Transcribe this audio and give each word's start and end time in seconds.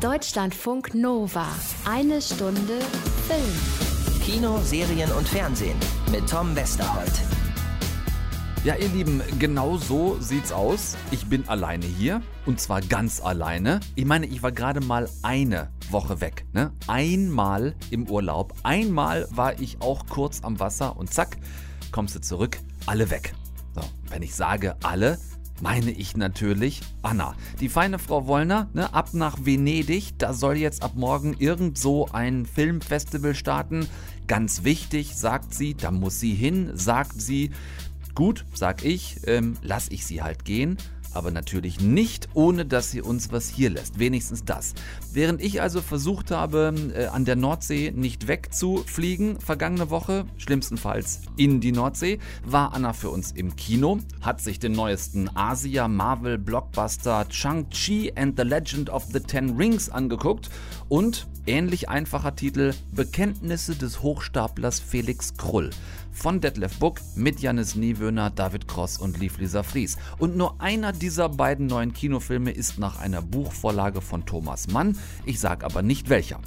Deutschlandfunk 0.00 0.94
Nova. 0.94 1.48
Eine 1.84 2.22
Stunde 2.22 2.78
Film. 3.26 4.22
Kino, 4.22 4.60
Serien 4.62 5.10
und 5.10 5.26
Fernsehen 5.26 5.76
mit 6.12 6.30
Tom 6.30 6.54
Westerholt. 6.54 7.20
Ja, 8.62 8.76
ihr 8.76 8.88
Lieben, 8.90 9.20
genau 9.40 9.76
so 9.76 10.16
sieht's 10.20 10.52
aus. 10.52 10.96
Ich 11.10 11.26
bin 11.26 11.48
alleine 11.48 11.84
hier 11.84 12.22
und 12.46 12.60
zwar 12.60 12.80
ganz 12.80 13.20
alleine. 13.20 13.80
Ich 13.96 14.04
meine, 14.04 14.26
ich 14.26 14.40
war 14.40 14.52
gerade 14.52 14.80
mal 14.80 15.08
eine 15.22 15.68
Woche 15.90 16.20
weg. 16.20 16.46
Ne? 16.52 16.70
Einmal 16.86 17.74
im 17.90 18.08
Urlaub. 18.08 18.54
Einmal 18.62 19.26
war 19.32 19.58
ich 19.58 19.80
auch 19.80 20.06
kurz 20.06 20.44
am 20.44 20.60
Wasser 20.60 20.96
und 20.96 21.12
zack, 21.12 21.38
kommst 21.90 22.14
du 22.14 22.20
zurück, 22.20 22.58
alle 22.86 23.10
weg. 23.10 23.34
So, 23.74 23.80
wenn 24.10 24.22
ich 24.22 24.32
sage 24.32 24.76
alle, 24.84 25.18
meine 25.60 25.90
ich 25.90 26.16
natürlich 26.16 26.80
Anna. 27.02 27.34
Die 27.60 27.68
feine 27.68 27.98
Frau 27.98 28.26
Wollner, 28.26 28.68
ne, 28.72 28.92
ab 28.94 29.10
nach 29.12 29.44
Venedig, 29.44 30.18
da 30.18 30.32
soll 30.32 30.56
jetzt 30.56 30.82
ab 30.82 30.92
morgen 30.94 31.34
irgend 31.38 31.78
so 31.78 32.08
ein 32.12 32.46
Filmfestival 32.46 33.34
starten. 33.34 33.86
Ganz 34.26 34.64
wichtig, 34.64 35.14
sagt 35.16 35.54
sie, 35.54 35.74
da 35.74 35.90
muss 35.90 36.20
sie 36.20 36.34
hin, 36.34 36.70
sagt 36.74 37.20
sie. 37.20 37.50
Gut, 38.14 38.44
sag 38.52 38.84
ich, 38.84 39.20
ähm, 39.26 39.56
lass 39.62 39.88
ich 39.90 40.04
sie 40.04 40.22
halt 40.22 40.44
gehen 40.44 40.76
aber 41.12 41.30
natürlich 41.30 41.80
nicht, 41.80 42.28
ohne 42.34 42.64
dass 42.64 42.90
sie 42.90 43.02
uns 43.02 43.32
was 43.32 43.48
hier 43.48 43.70
lässt. 43.70 43.98
Wenigstens 43.98 44.44
das. 44.44 44.74
Während 45.12 45.42
ich 45.42 45.62
also 45.62 45.80
versucht 45.80 46.30
habe, 46.30 46.74
äh, 46.94 47.06
an 47.06 47.24
der 47.24 47.36
Nordsee 47.36 47.92
nicht 47.94 48.28
wegzufliegen, 48.28 49.40
vergangene 49.40 49.90
Woche, 49.90 50.26
schlimmstenfalls 50.36 51.22
in 51.36 51.60
die 51.60 51.72
Nordsee, 51.72 52.18
war 52.44 52.74
Anna 52.74 52.92
für 52.92 53.10
uns 53.10 53.32
im 53.32 53.56
Kino, 53.56 53.98
hat 54.20 54.40
sich 54.40 54.58
den 54.58 54.72
neuesten 54.72 55.30
Asia-Marvel-Blockbuster 55.34 57.28
Chang-Chi 57.28 58.12
and 58.16 58.38
the 58.38 58.44
Legend 58.44 58.90
of 58.90 59.06
the 59.12 59.20
Ten 59.20 59.56
Rings 59.56 59.90
angeguckt 59.90 60.50
und 60.88 61.26
ähnlich 61.46 61.88
einfacher 61.88 62.36
Titel 62.36 62.74
Bekenntnisse 62.92 63.74
des 63.74 64.02
Hochstaplers 64.02 64.80
Felix 64.80 65.36
Krull 65.36 65.70
von 66.18 66.40
Detlef 66.40 66.78
Buck 66.78 67.00
mit 67.14 67.40
Janis 67.40 67.76
Niewöhner, 67.76 68.30
David 68.30 68.66
Cross 68.66 68.98
und 68.98 69.18
Lief 69.18 69.38
Lisa 69.38 69.62
Fries. 69.62 69.96
Und 70.18 70.36
nur 70.36 70.60
einer 70.60 70.92
dieser 70.92 71.28
beiden 71.28 71.66
neuen 71.66 71.92
Kinofilme 71.92 72.50
ist 72.50 72.78
nach 72.78 72.98
einer 72.98 73.22
Buchvorlage 73.22 74.00
von 74.00 74.26
Thomas 74.26 74.66
Mann. 74.66 74.98
Ich 75.24 75.38
sag 75.38 75.62
aber 75.62 75.82
nicht 75.82 76.08
welcher. 76.08 76.40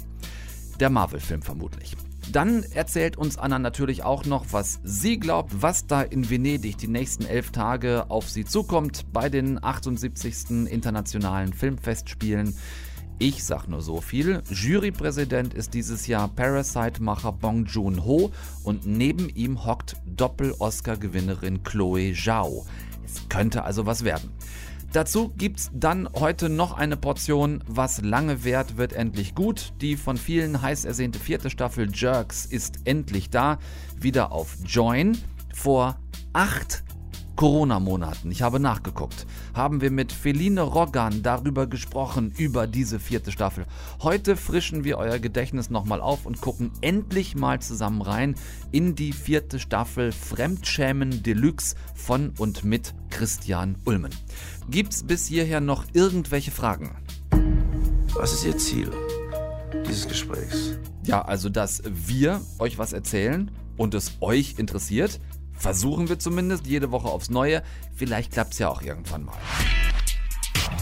Der 0.78 0.90
Marvel-Film 0.90 1.42
vermutlich. 1.42 1.96
Dann 2.30 2.64
erzählt 2.74 3.16
uns 3.16 3.38
Anna 3.38 3.58
natürlich 3.58 4.04
auch 4.04 4.24
noch, 4.26 4.46
was 4.52 4.80
sie 4.84 5.18
glaubt, 5.18 5.50
was 5.62 5.86
da 5.86 6.02
in 6.02 6.28
Venedig 6.28 6.78
die 6.78 6.88
nächsten 6.88 7.24
elf 7.24 7.50
Tage 7.50 8.10
auf 8.10 8.28
sie 8.28 8.44
zukommt 8.44 9.12
bei 9.12 9.28
den 9.28 9.62
78. 9.62 10.68
internationalen 10.70 11.52
Filmfestspielen. 11.52 12.54
Ich 13.18 13.44
sag 13.44 13.68
nur 13.68 13.82
so 13.82 14.00
viel. 14.00 14.42
Jurypräsident 14.50 15.54
ist 15.54 15.74
dieses 15.74 16.06
Jahr 16.06 16.28
Parasite-Macher 16.28 17.32
Bong 17.32 17.66
Joon-ho 17.66 18.32
und 18.64 18.86
neben 18.86 19.28
ihm 19.28 19.64
hockt 19.64 19.96
Doppel-Oscar-Gewinnerin 20.06 21.62
Chloe 21.62 22.12
Zhao. 22.14 22.66
Es 23.04 23.28
könnte 23.28 23.62
also 23.64 23.86
was 23.86 24.04
werden. 24.04 24.30
Dazu 24.92 25.30
gibt's 25.38 25.70
dann 25.72 26.08
heute 26.14 26.50
noch 26.50 26.72
eine 26.76 26.98
Portion, 26.98 27.64
was 27.66 28.02
lange 28.02 28.44
währt, 28.44 28.76
wird 28.76 28.92
endlich 28.92 29.34
gut. 29.34 29.72
Die 29.80 29.96
von 29.96 30.18
vielen 30.18 30.60
heiß 30.60 30.84
ersehnte 30.84 31.18
vierte 31.18 31.48
Staffel 31.48 31.90
Jerks 31.94 32.44
ist 32.44 32.80
endlich 32.84 33.30
da, 33.30 33.58
wieder 33.98 34.32
auf 34.32 34.56
Join. 34.66 35.16
Vor 35.54 35.96
acht 36.34 36.84
Corona-Monaten, 37.36 38.30
ich 38.30 38.42
habe 38.42 38.60
nachgeguckt, 38.60 39.26
haben 39.54 39.80
wir 39.80 39.90
mit 39.90 40.12
Feline 40.12 40.60
Roggan 40.60 41.22
darüber 41.22 41.66
gesprochen, 41.66 42.32
über 42.36 42.66
diese 42.66 43.00
vierte 43.00 43.32
Staffel. 43.32 43.66
Heute 44.02 44.36
frischen 44.36 44.84
wir 44.84 44.98
euer 44.98 45.18
Gedächtnis 45.18 45.70
nochmal 45.70 46.00
auf 46.00 46.26
und 46.26 46.40
gucken 46.40 46.70
endlich 46.82 47.34
mal 47.34 47.60
zusammen 47.60 48.02
rein 48.02 48.34
in 48.70 48.94
die 48.94 49.12
vierte 49.12 49.58
Staffel 49.58 50.12
Fremdschämen 50.12 51.22
Deluxe 51.22 51.74
von 51.94 52.32
und 52.38 52.64
mit 52.64 52.94
Christian 53.10 53.76
Ulmen. 53.84 54.14
Gibt's 54.70 55.02
bis 55.02 55.26
hierher 55.26 55.60
noch 55.60 55.84
irgendwelche 55.92 56.50
Fragen? 56.50 56.96
Was 58.14 58.34
ist 58.34 58.44
Ihr 58.44 58.58
Ziel 58.58 58.90
dieses 59.86 60.06
Gesprächs? 60.06 60.78
Ja, 61.04 61.22
also 61.22 61.48
dass 61.48 61.82
wir 61.86 62.40
euch 62.58 62.78
was 62.78 62.92
erzählen 62.92 63.50
und 63.76 63.94
es 63.94 64.12
euch 64.20 64.58
interessiert. 64.58 65.18
Versuchen 65.62 66.08
wir 66.08 66.18
zumindest 66.18 66.66
jede 66.66 66.90
Woche 66.90 67.06
aufs 67.06 67.30
Neue. 67.30 67.62
Vielleicht 67.94 68.32
klappt 68.32 68.54
es 68.54 68.58
ja 68.58 68.68
auch 68.68 68.82
irgendwann 68.82 69.24
mal. 69.24 69.38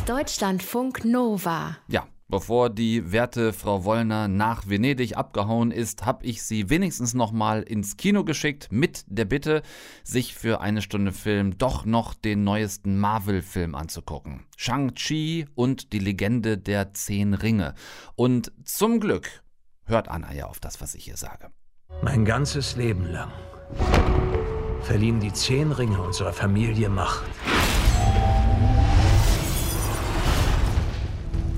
Deutschlandfunk 0.07 1.05
Nova. 1.05 1.77
Ja, 1.89 2.07
Bevor 2.29 2.71
die 2.71 3.11
werte 3.11 3.53
Frau 3.53 3.85
Wollner 3.85 4.29
nach 4.29 4.69
Venedig 4.69 5.17
abgehauen 5.17 5.73
ist, 5.73 6.07
habe 6.07 6.25
ich 6.25 6.45
sie 6.45 6.71
wenigstens 6.71 7.13
noch 7.13 7.33
mal 7.33 7.63
ins 7.63 7.97
Kino 7.97 8.25
geschickt 8.25 8.69
mit 8.71 9.05
der 9.09 9.25
Bitte, 9.25 9.63
sich 10.05 10.37
für 10.37 10.61
eine 10.61 10.81
Stunde 10.81 11.11
Film 11.11 11.59
doch 11.59 11.85
noch 11.85 12.15
den 12.15 12.45
neuesten 12.45 13.01
Marvel-Film 13.01 13.75
anzugucken. 13.75 14.47
Shang-Chi 14.57 15.47
und 15.57 15.93
die 15.93 15.99
Legende 15.99 16.57
der 16.57 16.95
Zehn 16.95 17.35
Ringe. 17.35 17.75
Und 18.15 18.53
zum 18.65 19.01
Glück 19.01 19.43
hört 19.85 20.07
Anna 20.07 20.33
ja 20.33 20.47
auf 20.47 20.61
das, 20.61 20.81
was 20.81 20.95
ich 20.95 21.05
hier 21.05 21.17
sage. 21.17 21.51
Mein 22.01 22.25
ganzes 22.25 22.77
Leben 22.77 23.07
lang 23.07 23.33
verliehen 24.83 25.21
die 25.21 25.33
zehn 25.33 25.73
Ringe 25.73 26.01
unserer 26.01 26.33
Familie 26.33 26.89
Macht. 26.89 27.25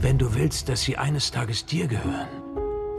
Wenn 0.00 0.18
du 0.18 0.34
willst, 0.34 0.68
dass 0.68 0.82
sie 0.82 0.96
eines 0.98 1.30
Tages 1.30 1.64
dir 1.64 1.86
gehören, 1.86 2.28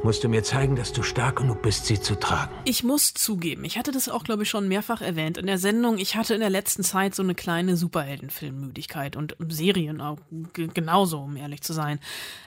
musst 0.04 0.24
du 0.24 0.28
mir 0.28 0.44
zeigen, 0.44 0.76
dass 0.76 0.92
du 0.92 1.02
stark 1.02 1.38
genug 1.38 1.62
bist, 1.62 1.86
sie 1.86 2.00
zu 2.00 2.16
tragen. 2.16 2.52
Ich 2.66 2.84
muss 2.84 3.14
zugeben, 3.14 3.64
ich 3.64 3.78
hatte 3.78 3.92
das 3.92 4.10
auch, 4.10 4.24
glaube 4.24 4.44
ich, 4.44 4.50
schon 4.50 4.68
mehrfach 4.68 5.02
erwähnt 5.02 5.38
in 5.38 5.48
der 5.48 5.58
Sendung. 5.58 5.98
Ich 5.98 6.16
hatte 6.16 6.34
in 6.34 6.42
der 6.42 6.50
letzten 6.50 6.84
Zeit 6.84 7.16
so 7.16 7.24
eine 7.24 7.36
kleine 7.36 7.78
Superheldenfilmmüdigkeit 7.78 9.16
und 9.16 9.36
Serien 9.48 10.02
auch 10.02 10.18
genauso, 10.54 11.20
um 11.20 11.38
ehrlich 11.38 11.62
zu 11.62 11.72
sein. 11.72 12.00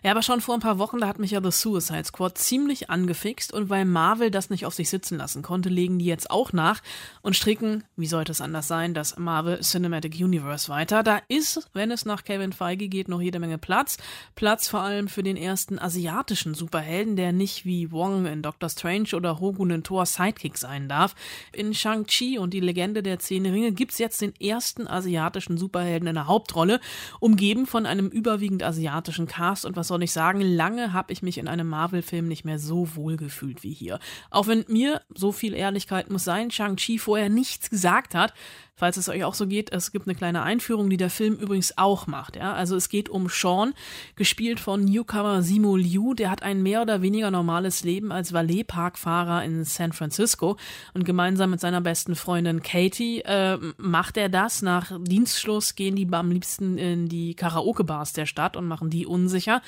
Ja, 0.02 0.10
aber 0.10 0.22
schon 0.22 0.42
vor 0.42 0.54
ein 0.54 0.60
paar 0.60 0.78
Wochen, 0.78 0.98
da 0.98 1.08
hat 1.08 1.18
mich 1.18 1.30
ja 1.30 1.42
The 1.42 1.50
Suicide 1.50 2.04
Squad 2.04 2.36
ziemlich 2.36 2.90
angefixt 2.90 3.52
und 3.52 3.70
weil 3.70 3.86
Marvel 3.86 4.30
das 4.30 4.50
nicht 4.50 4.66
auf 4.66 4.74
sich 4.74 4.90
sitzen 4.90 5.16
lassen 5.16 5.40
konnte, 5.40 5.70
legen 5.70 5.98
die 5.98 6.04
jetzt 6.04 6.30
auch 6.30 6.52
nach 6.52 6.82
und 7.22 7.36
stricken, 7.36 7.84
wie 7.96 8.06
sollte 8.06 8.32
es 8.32 8.42
anders 8.42 8.68
sein, 8.68 8.92
das 8.92 9.16
Marvel 9.16 9.60
Cinematic 9.60 10.14
Universe 10.14 10.68
weiter. 10.68 11.02
Da 11.02 11.20
ist, 11.28 11.70
wenn 11.72 11.90
es 11.90 12.04
nach 12.04 12.24
Kevin 12.24 12.52
Feige 12.52 12.88
geht, 12.88 13.08
noch 13.08 13.22
jede 13.22 13.38
Menge 13.38 13.56
Platz. 13.56 13.96
Platz 14.34 14.68
vor 14.68 14.80
allem 14.80 15.08
für 15.08 15.22
den 15.22 15.38
ersten 15.38 15.78
asiatischen 15.78 16.54
Superhelden, 16.54 17.16
der 17.16 17.32
nicht 17.32 17.45
nicht 17.46 17.64
wie 17.64 17.92
Wong 17.92 18.26
in 18.26 18.42
Doctor 18.42 18.68
Strange 18.68 19.10
oder 19.14 19.38
Hogun 19.38 19.70
in 19.70 19.84
Thor 19.84 20.04
Sidekick 20.04 20.58
sein 20.58 20.88
darf. 20.88 21.14
In 21.52 21.74
Shang-Chi 21.74 22.40
und 22.40 22.52
die 22.52 22.58
Legende 22.58 23.04
der 23.04 23.20
Zehn 23.20 23.46
Ringe 23.46 23.72
es 23.88 23.98
jetzt 23.98 24.20
den 24.20 24.34
ersten 24.40 24.88
asiatischen 24.88 25.56
Superhelden 25.56 26.08
in 26.08 26.16
der 26.16 26.26
Hauptrolle, 26.26 26.80
umgeben 27.20 27.66
von 27.66 27.86
einem 27.86 28.08
überwiegend 28.08 28.64
asiatischen 28.64 29.28
Cast. 29.28 29.64
Und 29.64 29.76
was 29.76 29.86
soll 29.86 30.02
ich 30.02 30.10
sagen, 30.10 30.40
lange 30.40 30.92
habe 30.92 31.12
ich 31.12 31.22
mich 31.22 31.38
in 31.38 31.46
einem 31.46 31.68
Marvel-Film 31.68 32.26
nicht 32.26 32.44
mehr 32.44 32.58
so 32.58 32.96
wohl 32.96 33.16
gefühlt 33.16 33.62
wie 33.62 33.72
hier. 33.72 34.00
Auch 34.30 34.48
wenn 34.48 34.64
mir, 34.66 35.02
so 35.14 35.30
viel 35.30 35.54
Ehrlichkeit 35.54 36.10
muss 36.10 36.24
sein, 36.24 36.50
Shang-Chi 36.50 36.98
vorher 36.98 37.28
nichts 37.28 37.70
gesagt 37.70 38.16
hat, 38.16 38.34
Falls 38.78 38.98
es 38.98 39.08
euch 39.08 39.24
auch 39.24 39.32
so 39.32 39.46
geht, 39.46 39.72
es 39.72 39.90
gibt 39.90 40.06
eine 40.06 40.14
kleine 40.14 40.42
Einführung, 40.42 40.90
die 40.90 40.98
der 40.98 41.08
Film 41.08 41.36
übrigens 41.36 41.78
auch 41.78 42.06
macht. 42.06 42.36
Ja? 42.36 42.52
Also 42.52 42.76
es 42.76 42.90
geht 42.90 43.08
um 43.08 43.30
Sean, 43.30 43.72
gespielt 44.16 44.60
von 44.60 44.84
Newcomer 44.84 45.40
Simu 45.40 45.76
Liu. 45.76 46.12
Der 46.12 46.30
hat 46.30 46.42
ein 46.42 46.62
mehr 46.62 46.82
oder 46.82 47.00
weniger 47.00 47.30
normales 47.30 47.84
Leben 47.84 48.12
als 48.12 48.34
Valet-Parkfahrer 48.34 49.42
in 49.44 49.64
San 49.64 49.94
Francisco. 49.94 50.58
Und 50.92 51.06
gemeinsam 51.06 51.52
mit 51.52 51.60
seiner 51.60 51.80
besten 51.80 52.16
Freundin 52.16 52.60
Katie 52.60 53.22
äh, 53.22 53.56
macht 53.78 54.18
er 54.18 54.28
das. 54.28 54.60
Nach 54.60 54.92
Dienstschluss 55.00 55.74
gehen 55.74 55.96
die 55.96 56.06
am 56.12 56.30
liebsten 56.30 56.76
in 56.76 57.08
die 57.08 57.34
Karaoke-Bars 57.34 58.12
der 58.12 58.26
Stadt 58.26 58.58
und 58.58 58.68
machen 58.68 58.90
die 58.90 59.06
unsicher. 59.06 59.62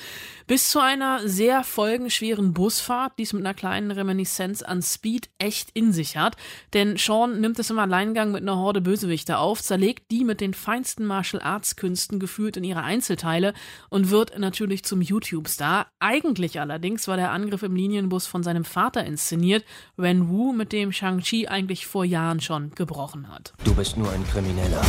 Bis 0.45 0.69
zu 0.69 0.79
einer 0.79 1.27
sehr 1.27 1.63
folgenschweren 1.63 2.53
Busfahrt, 2.53 3.13
die 3.17 3.23
es 3.23 3.33
mit 3.33 3.43
einer 3.43 3.55
kleinen 3.55 3.89
Reminiszenz 3.89 4.61
an 4.61 4.83
Speed 4.83 5.31
echt 5.39 5.71
in 5.73 5.93
sich 5.93 6.15
hat. 6.15 6.37
Denn 6.75 6.95
Sean 6.95 7.41
nimmt 7.41 7.57
es 7.57 7.71
im 7.71 7.79
Alleingang 7.79 8.31
mit 8.31 8.43
einer 8.43 8.57
Horde 8.57 8.81
Böse 8.81 8.98
Bösewichte 8.99 9.37
auf, 9.37 9.63
zerlegt 9.63 10.11
die 10.11 10.25
mit 10.25 10.41
den 10.41 10.53
feinsten 10.53 11.05
Martial 11.05 11.41
Arts 11.41 11.77
Künsten 11.77 12.19
geführt 12.19 12.57
in 12.57 12.65
ihre 12.65 12.83
Einzelteile 12.83 13.53
und 13.87 14.09
wird 14.09 14.37
natürlich 14.37 14.83
zum 14.83 15.01
YouTube-Star. 15.01 15.87
Eigentlich 15.99 16.59
allerdings 16.59 17.07
war 17.07 17.15
der 17.15 17.31
Angriff 17.31 17.63
im 17.63 17.77
Linienbus 17.77 18.27
von 18.27 18.43
seinem 18.43 18.65
Vater 18.65 19.05
inszeniert, 19.05 19.63
Ren 19.97 20.27
Wu, 20.27 20.51
mit 20.51 20.73
dem 20.73 20.91
Shang-Chi 20.91 21.47
eigentlich 21.47 21.87
vor 21.87 22.03
Jahren 22.03 22.41
schon 22.41 22.71
gebrochen 22.71 23.29
hat. 23.29 23.53
Du 23.63 23.73
bist 23.73 23.95
nur 23.95 24.11
ein 24.11 24.27
Krimineller, 24.27 24.81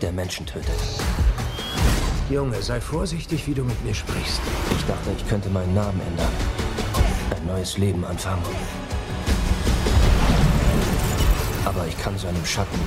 der 0.00 0.12
Menschen 0.12 0.46
tötet. 0.46 0.78
Junge, 2.30 2.62
sei 2.62 2.80
vorsichtig, 2.80 3.48
wie 3.48 3.54
du 3.54 3.64
mit 3.64 3.84
mir 3.84 3.94
sprichst. 3.94 4.40
Ich 4.78 4.84
dachte, 4.84 5.10
ich 5.16 5.26
könnte 5.28 5.48
meinen 5.50 5.74
Namen 5.74 6.00
ändern. 6.06 6.32
Ein 7.36 7.46
neues 7.46 7.78
Leben 7.78 8.04
anfangen. 8.04 8.44
Aber 11.66 11.84
ich 11.88 11.98
kann 11.98 12.16
seinem 12.16 12.44
Schatten 12.46 12.78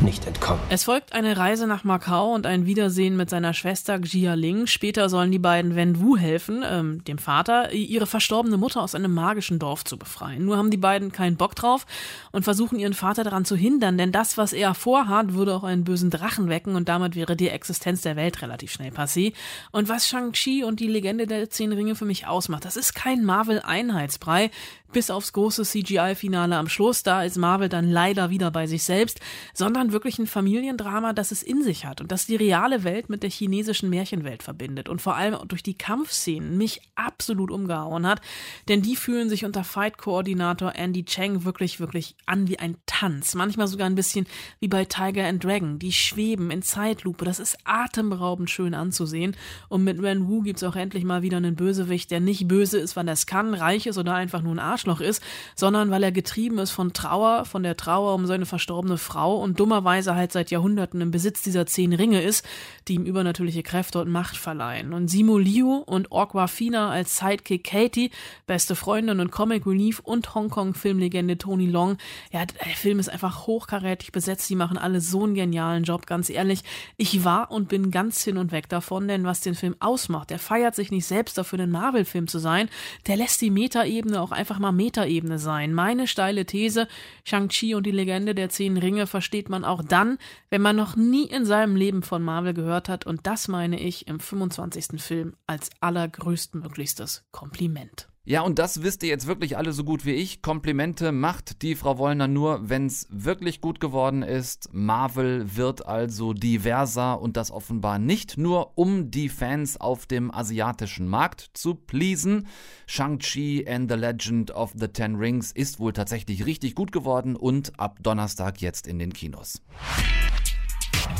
nicht 0.00 0.26
entkommen. 0.26 0.62
Es 0.68 0.84
folgt 0.84 1.12
eine 1.12 1.36
Reise 1.36 1.66
nach 1.66 1.84
Macau 1.84 2.34
und 2.34 2.46
ein 2.46 2.64
Wiedersehen 2.64 3.16
mit 3.16 3.28
seiner 3.28 3.54
Schwester 3.54 3.98
Xia 3.98 4.34
Ling. 4.34 4.66
Später 4.66 5.08
sollen 5.08 5.30
die 5.30 5.38
beiden 5.38 5.74
Wen 5.74 6.00
Wu 6.00 6.16
helfen, 6.16 6.64
ähm, 6.66 7.04
dem 7.04 7.18
Vater, 7.18 7.72
ihre 7.72 8.06
verstorbene 8.06 8.56
Mutter 8.56 8.82
aus 8.82 8.94
einem 8.94 9.12
magischen 9.12 9.58
Dorf 9.58 9.84
zu 9.84 9.98
befreien. 9.98 10.44
Nur 10.44 10.56
haben 10.56 10.70
die 10.70 10.76
beiden 10.76 11.12
keinen 11.12 11.36
Bock 11.36 11.54
drauf 11.54 11.86
und 12.32 12.42
versuchen 12.42 12.78
ihren 12.78 12.94
Vater 12.94 13.24
daran 13.24 13.44
zu 13.44 13.56
hindern, 13.56 13.98
denn 13.98 14.12
das, 14.12 14.38
was 14.38 14.52
er 14.52 14.74
vorhat, 14.74 15.34
würde 15.34 15.54
auch 15.54 15.64
einen 15.64 15.84
bösen 15.84 16.10
Drachen 16.10 16.48
wecken 16.48 16.74
und 16.74 16.88
damit 16.88 17.16
wäre 17.16 17.36
die 17.36 17.48
Existenz 17.48 18.02
der 18.02 18.16
Welt 18.16 18.42
relativ 18.42 18.72
schnell 18.72 18.92
passé. 18.92 19.32
Und 19.72 19.88
was 19.88 20.08
Shang-Chi 20.08 20.64
und 20.64 20.80
die 20.80 20.88
Legende 20.88 21.26
der 21.26 21.50
Zehn 21.50 21.72
Ringe 21.72 21.94
für 21.94 22.04
mich 22.04 22.26
ausmacht, 22.26 22.64
das 22.64 22.76
ist 22.76 22.94
kein 22.94 23.24
Marvel-Einheitsbrei 23.24 24.50
bis 24.92 25.10
aufs 25.10 25.32
große 25.32 25.64
CGI-Finale 25.64 26.56
am 26.56 26.68
Schluss, 26.68 27.02
da 27.02 27.22
ist 27.22 27.36
Marvel 27.36 27.68
dann 27.68 27.90
leider 27.90 28.30
wieder 28.30 28.50
bei 28.50 28.66
sich 28.66 28.84
selbst, 28.84 29.20
sondern 29.54 29.92
wirklich 29.92 30.18
ein 30.18 30.26
Familiendrama, 30.26 31.12
das 31.12 31.32
es 31.32 31.42
in 31.42 31.62
sich 31.62 31.84
hat 31.86 32.00
und 32.00 32.12
das 32.12 32.26
die 32.26 32.36
reale 32.36 32.84
Welt 32.84 33.08
mit 33.08 33.22
der 33.22 33.30
chinesischen 33.30 33.90
Märchenwelt 33.90 34.42
verbindet 34.42 34.88
und 34.88 35.02
vor 35.02 35.16
allem 35.16 35.36
durch 35.48 35.62
die 35.62 35.78
Kampfszenen 35.78 36.56
mich 36.56 36.80
absolut 36.94 37.50
umgehauen 37.50 38.06
hat, 38.06 38.20
denn 38.68 38.82
die 38.82 38.96
fühlen 38.96 39.28
sich 39.28 39.44
unter 39.44 39.64
Fight-Koordinator 39.64 40.74
Andy 40.74 41.04
Cheng 41.04 41.44
wirklich, 41.44 41.80
wirklich 41.80 42.16
an 42.26 42.48
wie 42.48 42.58
ein 42.58 42.76
Tanz, 42.86 43.34
manchmal 43.34 43.68
sogar 43.68 43.86
ein 43.86 43.94
bisschen 43.94 44.26
wie 44.60 44.68
bei 44.68 44.84
Tiger 44.84 45.26
and 45.26 45.42
Dragon, 45.42 45.78
die 45.78 45.92
schweben 45.92 46.50
in 46.50 46.62
Zeitlupe, 46.62 47.24
das 47.24 47.38
ist 47.38 47.58
atemberaubend 47.64 48.50
schön 48.50 48.74
anzusehen. 48.74 49.36
Und 49.68 49.84
mit 49.84 50.02
Ren 50.02 50.28
Wu 50.28 50.42
gibt's 50.42 50.62
auch 50.62 50.76
endlich 50.76 51.04
mal 51.04 51.22
wieder 51.22 51.36
einen 51.36 51.56
Bösewicht, 51.56 52.10
der 52.10 52.20
nicht 52.20 52.48
böse 52.48 52.78
ist, 52.78 52.96
weil 52.96 53.08
er 53.08 53.14
es 53.14 53.26
kann, 53.26 53.54
reich 53.54 53.86
ist 53.86 53.98
oder 53.98 54.14
einfach 54.14 54.42
nur 54.42 54.54
ein 54.54 54.58
Arsch 54.58 54.75
Arschloch 54.76 55.00
ist, 55.00 55.22
sondern 55.54 55.90
weil 55.90 56.02
er 56.02 56.12
getrieben 56.12 56.58
ist 56.58 56.70
von 56.70 56.92
Trauer, 56.92 57.46
von 57.46 57.62
der 57.62 57.78
Trauer 57.78 58.14
um 58.14 58.26
seine 58.26 58.44
verstorbene 58.44 58.98
Frau 58.98 59.38
und 59.38 59.58
dummerweise 59.58 60.14
halt 60.14 60.32
seit 60.32 60.50
Jahrhunderten 60.50 61.00
im 61.00 61.10
Besitz 61.10 61.40
dieser 61.40 61.64
zehn 61.64 61.94
Ringe 61.94 62.20
ist, 62.20 62.46
die 62.88 62.94
ihm 62.94 63.06
übernatürliche 63.06 63.62
Kräfte 63.62 64.00
und 64.00 64.10
Macht 64.10 64.36
verleihen. 64.36 64.92
Und 64.92 65.08
Simu 65.08 65.38
Liu 65.38 65.76
und 65.76 66.08
Fina 66.48 66.90
als 66.90 67.16
Sidekick 67.18 67.64
Katie, 67.64 68.10
beste 68.46 68.76
Freundin 68.76 69.20
und 69.20 69.30
Comic 69.30 69.66
Relief 69.66 70.00
und 70.00 70.34
Hongkong-Filmlegende 70.34 71.38
Tony 71.38 71.66
Long. 71.66 71.96
Ja, 72.32 72.44
der 72.44 72.76
Film 72.76 72.98
ist 72.98 73.08
einfach 73.08 73.46
hochkarätig 73.46 74.12
besetzt, 74.12 74.50
die 74.50 74.56
machen 74.56 74.76
alle 74.76 75.00
so 75.00 75.24
einen 75.24 75.34
genialen 75.34 75.84
Job, 75.84 76.06
ganz 76.06 76.28
ehrlich. 76.28 76.62
Ich 76.98 77.24
war 77.24 77.50
und 77.50 77.68
bin 77.68 77.90
ganz 77.90 78.22
hin 78.22 78.36
und 78.36 78.52
weg 78.52 78.68
davon, 78.68 79.08
denn 79.08 79.24
was 79.24 79.40
den 79.40 79.54
Film 79.54 79.74
ausmacht, 79.80 80.28
der 80.28 80.38
feiert 80.38 80.74
sich 80.74 80.90
nicht 80.90 81.06
selbst 81.06 81.38
dafür, 81.38 81.60
ein 81.60 81.70
Marvel-Film 81.70 82.28
zu 82.28 82.38
sein, 82.38 82.68
der 83.06 83.16
lässt 83.16 83.40
die 83.40 83.50
Metaebene 83.50 84.20
auch 84.20 84.32
einfach 84.32 84.58
mal 84.58 84.65
mal 84.66 84.72
Metaebene 84.72 85.38
sein. 85.38 85.72
Meine 85.72 86.06
steile 86.08 86.44
These, 86.44 86.88
Shang-Chi 87.24 87.74
und 87.74 87.86
die 87.86 87.92
Legende 87.92 88.34
der 88.34 88.48
Zehn 88.48 88.76
Ringe 88.76 89.06
versteht 89.06 89.48
man 89.48 89.64
auch 89.64 89.82
dann, 89.82 90.18
wenn 90.50 90.62
man 90.62 90.76
noch 90.76 90.96
nie 90.96 91.26
in 91.26 91.44
seinem 91.44 91.76
Leben 91.76 92.02
von 92.02 92.22
Marvel 92.22 92.54
gehört 92.54 92.88
hat 92.88 93.06
und 93.06 93.26
das 93.26 93.46
meine 93.48 93.80
ich 93.80 94.08
im 94.08 94.18
25. 94.18 95.00
Film 95.00 95.34
als 95.46 95.70
allergrößtmöglichstes 95.80 97.24
Kompliment. 97.30 98.08
Ja, 98.28 98.40
und 98.40 98.58
das 98.58 98.82
wisst 98.82 99.04
ihr 99.04 99.08
jetzt 99.08 99.28
wirklich 99.28 99.56
alle 99.56 99.72
so 99.72 99.84
gut 99.84 100.04
wie 100.04 100.10
ich. 100.10 100.42
Komplimente 100.42 101.12
macht 101.12 101.62
die 101.62 101.76
Frau 101.76 101.96
Wollner 101.96 102.26
nur, 102.26 102.68
wenn 102.68 102.86
es 102.86 103.06
wirklich 103.08 103.60
gut 103.60 103.78
geworden 103.78 104.24
ist. 104.24 104.68
Marvel 104.72 105.54
wird 105.54 105.86
also 105.86 106.32
diverser 106.32 107.20
und 107.20 107.36
das 107.36 107.52
offenbar 107.52 108.00
nicht 108.00 108.36
nur, 108.36 108.76
um 108.76 109.12
die 109.12 109.28
Fans 109.28 109.80
auf 109.80 110.06
dem 110.06 110.34
asiatischen 110.34 111.06
Markt 111.06 111.50
zu 111.52 111.76
pleasen. 111.76 112.48
Shang-Chi 112.88 113.64
and 113.68 113.88
the 113.88 113.96
Legend 113.96 114.50
of 114.50 114.72
the 114.74 114.88
Ten 114.88 115.14
Rings 115.14 115.52
ist 115.52 115.78
wohl 115.78 115.92
tatsächlich 115.92 116.46
richtig 116.46 116.74
gut 116.74 116.90
geworden 116.90 117.36
und 117.36 117.78
ab 117.78 118.00
Donnerstag 118.02 118.60
jetzt 118.60 118.88
in 118.88 118.98
den 118.98 119.12
Kinos. 119.12 119.62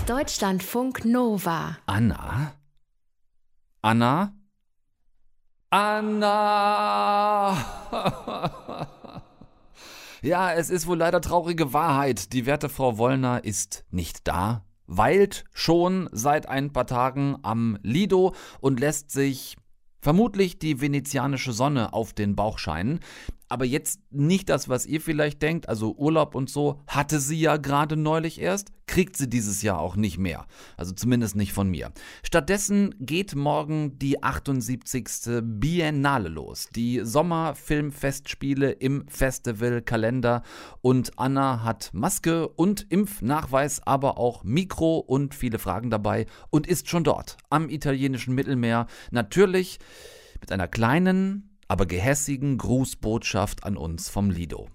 Deutschlandfunk 0.08 1.04
Nova. 1.04 1.78
Anna? 1.86 2.52
Anna? 3.80 4.34
Anna! 5.78 7.54
ja, 10.22 10.54
es 10.54 10.70
ist 10.70 10.86
wohl 10.86 10.96
leider 10.96 11.20
traurige 11.20 11.74
Wahrheit. 11.74 12.32
Die 12.32 12.46
werte 12.46 12.70
Frau 12.70 12.96
Wollner 12.96 13.44
ist 13.44 13.84
nicht 13.90 14.26
da, 14.26 14.64
weilt 14.86 15.44
schon 15.52 16.08
seit 16.12 16.48
ein 16.48 16.72
paar 16.72 16.86
Tagen 16.86 17.36
am 17.42 17.78
Lido 17.82 18.34
und 18.60 18.80
lässt 18.80 19.10
sich 19.10 19.58
vermutlich 20.00 20.58
die 20.58 20.80
venezianische 20.80 21.52
Sonne 21.52 21.92
auf 21.92 22.14
den 22.14 22.36
Bauch 22.36 22.58
scheinen 22.58 23.00
aber 23.48 23.64
jetzt 23.64 24.00
nicht 24.10 24.48
das, 24.48 24.68
was 24.68 24.86
ihr 24.86 25.00
vielleicht 25.00 25.42
denkt, 25.42 25.68
also 25.68 25.94
Urlaub 25.96 26.34
und 26.34 26.50
so, 26.50 26.80
hatte 26.86 27.20
sie 27.20 27.40
ja 27.40 27.56
gerade 27.56 27.96
neulich 27.96 28.40
erst, 28.40 28.72
kriegt 28.86 29.16
sie 29.16 29.28
dieses 29.28 29.62
Jahr 29.62 29.78
auch 29.80 29.96
nicht 29.96 30.18
mehr. 30.18 30.46
Also 30.76 30.92
zumindest 30.92 31.36
nicht 31.36 31.52
von 31.52 31.68
mir. 31.68 31.92
Stattdessen 32.22 32.94
geht 33.00 33.34
morgen 33.34 33.98
die 33.98 34.22
78. 34.22 35.42
Biennale 35.42 36.28
los. 36.28 36.68
Die 36.74 37.00
Sommerfilmfestspiele 37.02 38.70
im 38.72 39.06
Festivalkalender 39.08 40.42
und 40.80 41.18
Anna 41.18 41.62
hat 41.62 41.90
Maske 41.92 42.48
und 42.48 42.86
Impfnachweis, 42.90 43.80
aber 43.86 44.18
auch 44.18 44.44
Mikro 44.44 44.98
und 44.98 45.34
viele 45.34 45.58
Fragen 45.58 45.90
dabei 45.90 46.26
und 46.50 46.66
ist 46.66 46.88
schon 46.88 47.04
dort 47.04 47.36
am 47.50 47.68
italienischen 47.68 48.34
Mittelmeer. 48.34 48.86
Natürlich 49.10 49.78
mit 50.40 50.52
einer 50.52 50.68
kleinen, 50.68 51.55
aber 51.68 51.86
gehässigen 51.86 52.58
Grußbotschaft 52.58 53.64
an 53.64 53.76
uns 53.76 54.08
vom 54.08 54.30
Lido. 54.30 54.68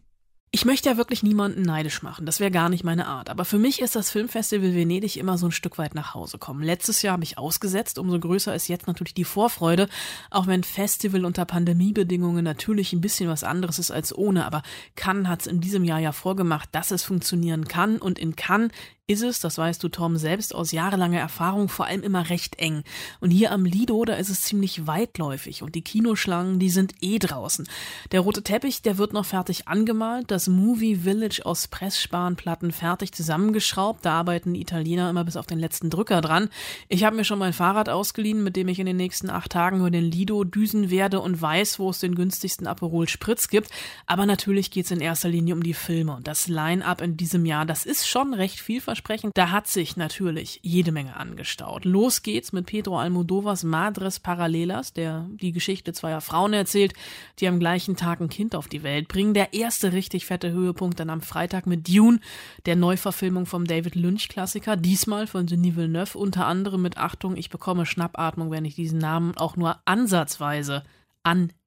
Ich 0.53 0.65
möchte 0.65 0.89
ja 0.89 0.97
wirklich 0.97 1.23
niemanden 1.23 1.61
neidisch 1.61 2.01
machen, 2.01 2.25
das 2.25 2.41
wäre 2.41 2.51
gar 2.51 2.67
nicht 2.67 2.83
meine 2.83 3.07
Art. 3.07 3.29
Aber 3.29 3.45
für 3.45 3.57
mich 3.57 3.81
ist 3.81 3.95
das 3.95 4.11
Filmfestival 4.11 4.75
Venedig 4.75 5.15
immer 5.15 5.37
so 5.37 5.45
ein 5.45 5.53
Stück 5.53 5.77
weit 5.77 5.95
nach 5.95 6.13
Hause 6.13 6.39
kommen. 6.39 6.61
Letztes 6.61 7.01
Jahr 7.01 7.13
habe 7.13 7.23
ich 7.23 7.37
ausgesetzt, 7.37 7.97
umso 7.97 8.19
größer 8.19 8.53
ist 8.53 8.67
jetzt 8.67 8.85
natürlich 8.85 9.13
die 9.13 9.23
Vorfreude, 9.23 9.87
auch 10.29 10.47
wenn 10.47 10.65
Festival 10.65 11.23
unter 11.23 11.45
Pandemiebedingungen 11.45 12.43
natürlich 12.43 12.91
ein 12.91 12.99
bisschen 12.99 13.29
was 13.29 13.45
anderes 13.45 13.79
ist 13.79 13.91
als 13.91 14.13
ohne. 14.13 14.45
Aber 14.45 14.61
Cannes 14.97 15.29
hat 15.29 15.39
es 15.39 15.47
in 15.47 15.61
diesem 15.61 15.85
Jahr 15.85 15.99
ja 15.99 16.11
vorgemacht, 16.11 16.67
dass 16.73 16.91
es 16.91 17.03
funktionieren 17.03 17.69
kann 17.69 17.97
und 17.99 18.19
in 18.19 18.35
Cannes 18.35 18.71
ist 19.11 19.21
es, 19.23 19.39
das 19.41 19.57
weißt 19.57 19.83
du 19.83 19.89
Tom 19.89 20.15
selbst 20.15 20.55
aus 20.55 20.71
jahrelanger 20.71 21.19
Erfahrung, 21.19 21.67
vor 21.67 21.85
allem 21.85 22.01
immer 22.01 22.29
recht 22.29 22.57
eng. 22.59 22.83
Und 23.19 23.29
hier 23.29 23.51
am 23.51 23.65
Lido, 23.65 24.05
da 24.05 24.13
ist 24.13 24.29
es 24.29 24.41
ziemlich 24.41 24.87
weitläufig 24.87 25.63
und 25.63 25.75
die 25.75 25.81
Kinoschlangen, 25.81 26.59
die 26.59 26.69
sind 26.69 26.93
eh 27.01 27.19
draußen. 27.19 27.67
Der 28.11 28.21
rote 28.21 28.41
Teppich, 28.41 28.81
der 28.81 28.97
wird 28.97 29.11
noch 29.11 29.25
fertig 29.25 29.67
angemalt, 29.67 30.31
das 30.31 30.47
Movie 30.47 30.95
Village 30.95 31.41
aus 31.45 31.67
Pressspanplatten 31.67 32.71
fertig 32.71 33.11
zusammengeschraubt, 33.11 34.05
da 34.05 34.13
arbeiten 34.13 34.53
die 34.53 34.61
Italiener 34.61 35.09
immer 35.09 35.25
bis 35.25 35.35
auf 35.35 35.45
den 35.45 35.59
letzten 35.59 35.89
Drücker 35.89 36.21
dran. 36.21 36.49
Ich 36.87 37.03
habe 37.03 37.17
mir 37.17 37.25
schon 37.25 37.39
mein 37.39 37.53
Fahrrad 37.53 37.89
ausgeliehen, 37.89 38.43
mit 38.43 38.55
dem 38.55 38.69
ich 38.69 38.79
in 38.79 38.85
den 38.85 38.97
nächsten 38.97 39.29
acht 39.29 39.51
Tagen 39.51 39.79
über 39.79 39.91
den 39.91 40.05
Lido 40.05 40.45
düsen 40.45 40.89
werde 40.89 41.19
und 41.19 41.41
weiß, 41.41 41.79
wo 41.79 41.89
es 41.89 41.99
den 41.99 42.15
günstigsten 42.15 42.65
Aperol 42.65 43.09
Spritz 43.09 43.49
gibt. 43.49 43.69
Aber 44.05 44.25
natürlich 44.25 44.71
geht 44.71 44.85
es 44.85 44.91
in 44.91 45.01
erster 45.01 45.27
Linie 45.27 45.53
um 45.53 45.63
die 45.63 45.73
Filme 45.73 46.15
und 46.15 46.27
das 46.27 46.47
Line-Up 46.47 47.01
in 47.01 47.17
diesem 47.17 47.45
Jahr, 47.45 47.65
das 47.65 47.85
ist 47.85 48.07
schon 48.07 48.33
recht 48.33 48.59
vielversprechend 48.59 49.00
sprechen. 49.01 49.31
Da 49.33 49.51
hat 49.51 49.67
sich 49.67 49.97
natürlich 49.97 50.59
jede 50.63 50.91
Menge 50.91 51.17
angestaut. 51.17 51.85
Los 51.85 52.21
geht's 52.21 52.53
mit 52.53 52.67
Pedro 52.67 52.99
Almodovas 52.99 53.63
Madres 53.63 54.19
Paralelas, 54.19 54.93
der 54.93 55.27
die 55.33 55.51
Geschichte 55.51 55.91
zweier 55.93 56.21
Frauen 56.21 56.53
erzählt, 56.53 56.93
die 57.39 57.47
am 57.47 57.59
gleichen 57.59 57.95
Tag 57.95 58.21
ein 58.21 58.29
Kind 58.29 58.55
auf 58.55 58.67
die 58.67 58.83
Welt 58.83 59.07
bringen. 59.07 59.33
Der 59.33 59.53
erste 59.53 59.91
richtig 59.91 60.25
fette 60.25 60.51
Höhepunkt 60.51 60.99
dann 60.99 61.09
am 61.09 61.21
Freitag 61.21 61.65
mit 61.65 61.87
Dune, 61.87 62.19
der 62.65 62.75
Neuverfilmung 62.75 63.45
vom 63.45 63.65
David 63.65 63.95
Lynch-Klassiker, 63.95 64.77
diesmal 64.77 65.27
von 65.27 65.47
Denis 65.47 65.75
Villeneuve, 65.75 66.17
unter 66.17 66.45
anderem 66.45 66.81
mit 66.81 66.97
Achtung, 66.97 67.35
ich 67.35 67.49
bekomme 67.49 67.85
Schnappatmung, 67.85 68.51
wenn 68.51 68.65
ich 68.65 68.75
diesen 68.75 68.99
Namen 68.99 69.35
auch 69.35 69.55
nur 69.55 69.79
ansatzweise 69.85 70.83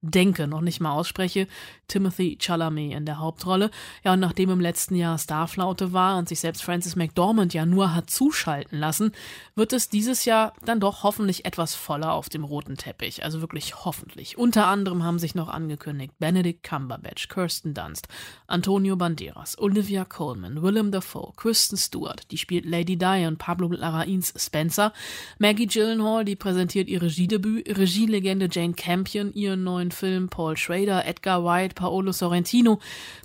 andenke, 0.04 0.46
noch 0.46 0.60
nicht 0.60 0.80
mal 0.80 0.92
ausspreche, 0.92 1.46
Timothy 1.88 2.38
Chalamet 2.40 2.94
in 2.94 3.06
der 3.06 3.18
Hauptrolle. 3.18 3.70
Ja, 4.04 4.14
und 4.14 4.20
nachdem 4.20 4.50
im 4.50 4.60
letzten 4.60 4.96
Jahr 4.96 5.18
Starflaute 5.18 5.92
war 5.92 6.18
und 6.18 6.28
sich 6.28 6.40
selbst 6.40 6.62
Francis 6.62 6.96
McDormand 6.96 7.54
ja 7.54 7.66
nur 7.66 7.94
hat 7.94 8.10
zuschalten 8.10 8.78
lassen, 8.78 9.12
wird 9.54 9.72
es 9.72 9.88
dieses 9.88 10.24
Jahr 10.24 10.54
dann 10.64 10.80
doch 10.80 11.02
hoffentlich 11.02 11.44
etwas 11.44 11.74
voller 11.74 12.12
auf 12.12 12.28
dem 12.28 12.44
roten 12.44 12.76
Teppich. 12.76 13.24
Also 13.24 13.40
wirklich 13.40 13.84
hoffentlich. 13.84 14.38
Unter 14.38 14.66
anderem 14.66 15.02
haben 15.02 15.18
sich 15.18 15.34
noch 15.34 15.48
angekündigt 15.48 16.14
Benedict 16.18 16.62
Cumberbatch, 16.62 17.28
Kirsten 17.28 17.74
Dunst, 17.74 18.08
Antonio 18.46 18.96
Banderas, 18.96 19.58
Olivia 19.58 20.04
Colman, 20.04 20.62
Willem 20.62 20.90
Dafoe, 20.90 21.32
Kristen 21.36 21.76
Stewart, 21.76 22.30
die 22.30 22.38
spielt 22.38 22.64
Lady 22.64 22.96
Di 22.96 23.26
und 23.26 23.38
Pablo 23.38 23.68
Larraíns 23.68 24.34
Spencer, 24.38 24.92
Maggie 25.38 25.66
Gyllenhaal, 25.66 26.24
die 26.24 26.36
präsentiert 26.36 26.88
ihr 26.88 27.02
Regiedebüt, 27.02 27.76
Regielegende 27.78 28.48
Jane 28.50 28.74
Campion, 28.74 29.32
ihren 29.32 29.64
neuen 29.64 29.90
Film, 29.94 30.28
Paul 30.28 30.56
Schrader, 30.56 31.06
Edgar 31.06 31.44
White, 31.44 31.74
Paolo 31.74 32.12
Sorrentino. 32.12 32.80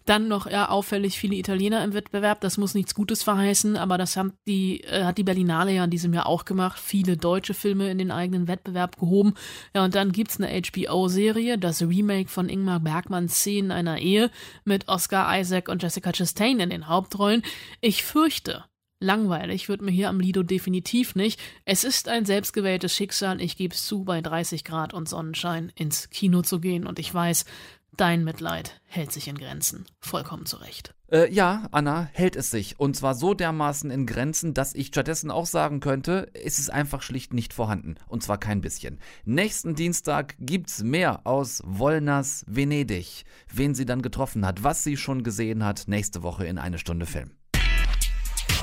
Dann 0.06 0.28
noch 0.28 0.48
eher 0.48 0.72
auffällig 0.72 1.20
viele 1.20 1.36
Italiener 1.36 1.84
im 1.84 1.94
Wettbewerb. 1.94 2.42
Das 2.42 2.58
muss 2.58 2.76
nichts 2.76 2.96
Gutes 2.96 3.24
verheißen, 3.24 3.76
aber 3.76 3.98
das 3.98 4.16
hat 4.16 4.28
die, 4.48 4.82
äh, 4.86 5.04
hat 5.04 5.18
die 5.18 5.24
Berlinale 5.24 5.74
ja 5.74 5.84
in 5.84 5.90
diesem 5.90 6.14
Jahr 6.14 6.28
auch 6.28 6.46
gemacht. 6.46 6.80
Viele 6.80 7.18
deutsche 7.18 7.54
Filme 7.54 7.90
in 7.90 7.98
den 7.98 8.12
eigenen 8.12 8.48
Wettbewerb 8.48 8.98
gehoben. 8.98 9.34
Ja, 9.76 9.84
und 9.84 9.96
dann 9.96 10.12
gibt's 10.12 10.40
eine 10.40 10.50
HBO-Serie, 10.50 11.58
das 11.58 11.82
Remake 11.82 12.30
von 12.30 12.48
Ingmar 12.48 12.80
Bergmanns 12.80 13.36
Szenen 13.36 13.72
einer 13.72 14.00
Ehe 14.00 14.32
mit 14.64 14.88
Oscar 14.88 15.40
Isaac 15.40 15.70
und 15.70 15.82
Jessica 15.82 16.12
Chastain 16.12 16.60
in 16.60 16.70
den 16.70 16.88
Hauptrollen. 16.88 17.42
Ich 17.82 18.04
fürchte, 18.04 18.64
Langweilig 19.00 19.70
wird 19.70 19.82
mir 19.82 19.92
hier 19.92 20.10
am 20.10 20.20
Lido 20.20 20.44
definitiv 20.44 21.16
nicht. 21.16 21.40
Es 21.64 21.86
ist 21.86 22.10
ein 22.10 22.26
selbstgewähltes 22.26 22.94
Schicksal, 22.94 23.42
ich 23.42 23.56
geb's 23.56 23.86
zu, 23.86 24.04
bei 24.04 24.20
30 24.20 24.66
Grad 24.66 24.94
und 24.94 25.08
Sonnenschein 25.08 25.72
ins 25.76 26.10
Kino 26.10 26.42
zu 26.42 26.60
gehen 26.60 26.86
und 26.86 27.00
ich 27.00 27.14
weiß, 27.14 27.46
dein 27.96 28.26
Mitleid 28.26 28.82
hält 28.86 29.14
sich 29.14 29.30
in 29.30 29.38
Grenzen. 29.38 29.86
Vollkommen 30.02 30.46
zurecht. 30.46 30.94
Äh, 31.12 31.32
ja, 31.34 31.68
Anna, 31.72 32.10
hält 32.12 32.36
es 32.36 32.52
sich. 32.52 32.78
Und 32.78 32.98
zwar 32.98 33.16
so 33.16 33.34
dermaßen 33.34 33.90
in 33.90 34.06
Grenzen, 34.06 34.54
dass 34.54 34.76
ich 34.76 34.88
stattdessen 34.88 35.32
auch 35.32 35.46
sagen 35.46 35.80
könnte, 35.80 36.30
es 36.34 36.60
ist 36.60 36.70
einfach 36.70 37.02
schlicht 37.02 37.34
nicht 37.34 37.54
vorhanden. 37.54 37.96
Und 38.08 38.22
zwar 38.22 38.38
kein 38.38 38.60
bisschen. 38.60 39.00
Nächsten 39.24 39.76
Dienstag 39.76 40.36
gibt's 40.40 40.84
mehr 40.84 41.26
aus 41.26 41.64
Wollners 41.66 42.44
Venedig. 42.48 43.24
Wen 43.52 43.76
sie 43.76 43.86
dann 43.86 44.02
getroffen 44.02 44.46
hat, 44.46 44.64
was 44.64 44.84
sie 44.84 44.98
schon 44.98 45.24
gesehen 45.24 45.64
hat, 45.64 45.86
nächste 45.88 46.22
Woche 46.22 46.46
in 46.46 46.58
eine 46.58 46.78
Stunde 46.78 47.06
Film. 47.06 47.32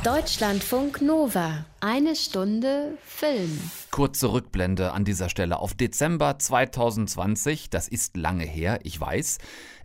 Deutschlandfunk 0.04 1.02
Nova. 1.02 1.64
Eine 1.80 2.14
Stunde 2.14 2.96
Film. 3.04 3.58
Kurze 3.90 4.32
Rückblende 4.32 4.92
an 4.92 5.04
dieser 5.04 5.28
Stelle 5.28 5.58
auf 5.58 5.74
Dezember 5.74 6.38
2020. 6.38 7.70
Das 7.70 7.88
ist 7.88 8.16
lange 8.16 8.44
her, 8.44 8.78
ich 8.84 9.00
weiß. 9.00 9.38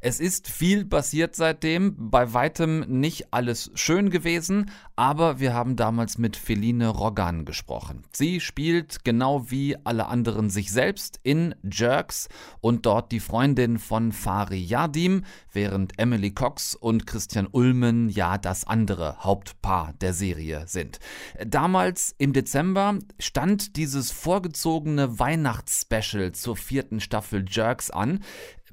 Es 0.03 0.19
ist 0.19 0.49
viel 0.49 0.83
passiert 0.83 1.35
seitdem, 1.35 2.09
bei 2.09 2.33
weitem 2.33 2.79
nicht 2.79 3.31
alles 3.35 3.69
schön 3.75 4.09
gewesen, 4.09 4.71
aber 4.95 5.39
wir 5.39 5.53
haben 5.53 5.75
damals 5.75 6.17
mit 6.17 6.35
Feline 6.35 6.87
Rogan 6.87 7.45
gesprochen. 7.45 8.01
Sie 8.11 8.39
spielt 8.39 9.03
genau 9.03 9.51
wie 9.51 9.77
alle 9.83 10.07
anderen 10.07 10.49
sich 10.49 10.71
selbst 10.71 11.19
in 11.21 11.53
Jerks 11.61 12.29
und 12.61 12.87
dort 12.87 13.11
die 13.11 13.19
Freundin 13.19 13.77
von 13.77 14.11
Fari 14.11 14.57
Yardim, 14.57 15.23
während 15.53 15.99
Emily 15.99 16.31
Cox 16.31 16.73
und 16.73 17.05
Christian 17.05 17.47
Ulmen 17.51 18.09
ja 18.09 18.39
das 18.39 18.65
andere 18.65 19.17
Hauptpaar 19.19 19.93
der 20.01 20.13
Serie 20.13 20.63
sind. 20.65 20.99
Damals 21.45 22.15
im 22.17 22.33
Dezember 22.33 22.97
stand 23.19 23.75
dieses 23.75 24.09
vorgezogene 24.09 25.19
Weihnachtsspecial 25.19 26.31
zur 26.31 26.57
vierten 26.57 26.99
Staffel 26.99 27.45
Jerks 27.47 27.91
an 27.91 28.21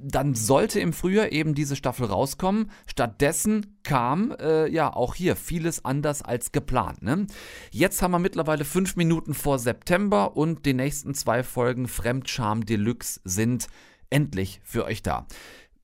dann 0.00 0.34
sollte 0.34 0.80
im 0.80 0.92
Frühjahr 0.92 1.32
eben 1.32 1.54
diese 1.54 1.76
Staffel 1.76 2.06
rauskommen. 2.06 2.70
Stattdessen 2.86 3.78
kam 3.82 4.32
äh, 4.40 4.68
ja 4.70 4.94
auch 4.94 5.14
hier 5.14 5.36
vieles 5.36 5.84
anders 5.84 6.22
als 6.22 6.52
geplant. 6.52 7.02
Ne? 7.02 7.26
Jetzt 7.70 8.02
haben 8.02 8.12
wir 8.12 8.18
mittlerweile 8.18 8.64
fünf 8.64 8.96
Minuten 8.96 9.34
vor 9.34 9.58
September 9.58 10.36
und 10.36 10.66
die 10.66 10.74
nächsten 10.74 11.14
zwei 11.14 11.42
Folgen 11.42 11.88
Fremdscham 11.88 12.64
Deluxe 12.64 13.20
sind 13.24 13.66
endlich 14.10 14.60
für 14.64 14.84
euch 14.84 15.02
da. 15.02 15.26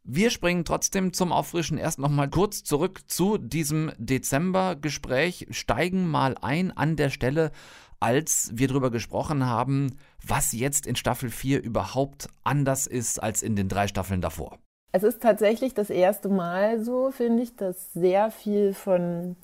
Wir 0.07 0.29
springen 0.29 0.67
trotzdem 0.67 1.15
zum 1.15 1.33
Auffrischen 1.33 1.79
erst 1.79 1.99
nochmal 1.99 2.29
kurz 2.29 2.63
zurück 2.63 3.01
zu 3.07 3.39
diesem 3.39 3.91
Dezember-Gespräch, 3.97 5.47
steigen 5.49 6.07
mal 6.07 6.37
ein 6.43 6.77
an 6.77 6.97
der 6.97 7.09
Stelle, 7.09 7.53
als 8.01 8.51
wir 8.55 8.69
darüber 8.69 8.91
gesprochen 8.91 9.47
haben, 9.47 9.97
was 10.27 10.53
jetzt 10.53 10.87
in 10.87 10.97
Staffel 10.97 11.31
4 11.31 11.63
überhaupt 11.63 12.29
anders 12.43 12.87
ist 12.87 13.23
als 13.23 13.43
in 13.43 13.57
den 13.57 13.69
drei 13.69 13.89
Staffeln 13.89 14.21
davor. 14.21 14.59
Es 14.93 15.03
ist 15.03 15.21
tatsächlich 15.23 15.75
das 15.75 15.91
erste 15.91 16.29
Mal 16.29 16.83
so, 16.83 17.11
finde 17.11 17.43
ich, 17.43 17.57
dass 17.57 17.93
sehr 17.95 18.31
viel 18.31 18.75
von 18.75 19.37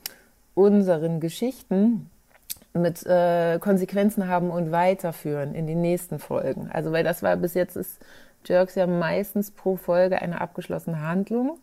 unseren 0.54 1.20
Geschichten 1.20 2.08
mit 2.72 3.04
äh, 3.04 3.58
Konsequenzen 3.58 4.28
haben 4.28 4.50
und 4.50 4.70
weiterführen 4.70 5.54
in 5.54 5.66
die 5.66 5.74
nächsten 5.74 6.18
Folgen. 6.18 6.70
Also 6.72 6.92
weil 6.92 7.02
das 7.02 7.22
war 7.22 7.36
bis 7.36 7.54
jetzt 7.54 7.76
ist 7.76 7.98
Jerks 8.44 8.74
ja 8.74 8.86
meistens 8.86 9.50
pro 9.50 9.76
Folge 9.76 10.22
eine 10.22 10.40
abgeschlossene 10.40 11.02
Handlung 11.02 11.58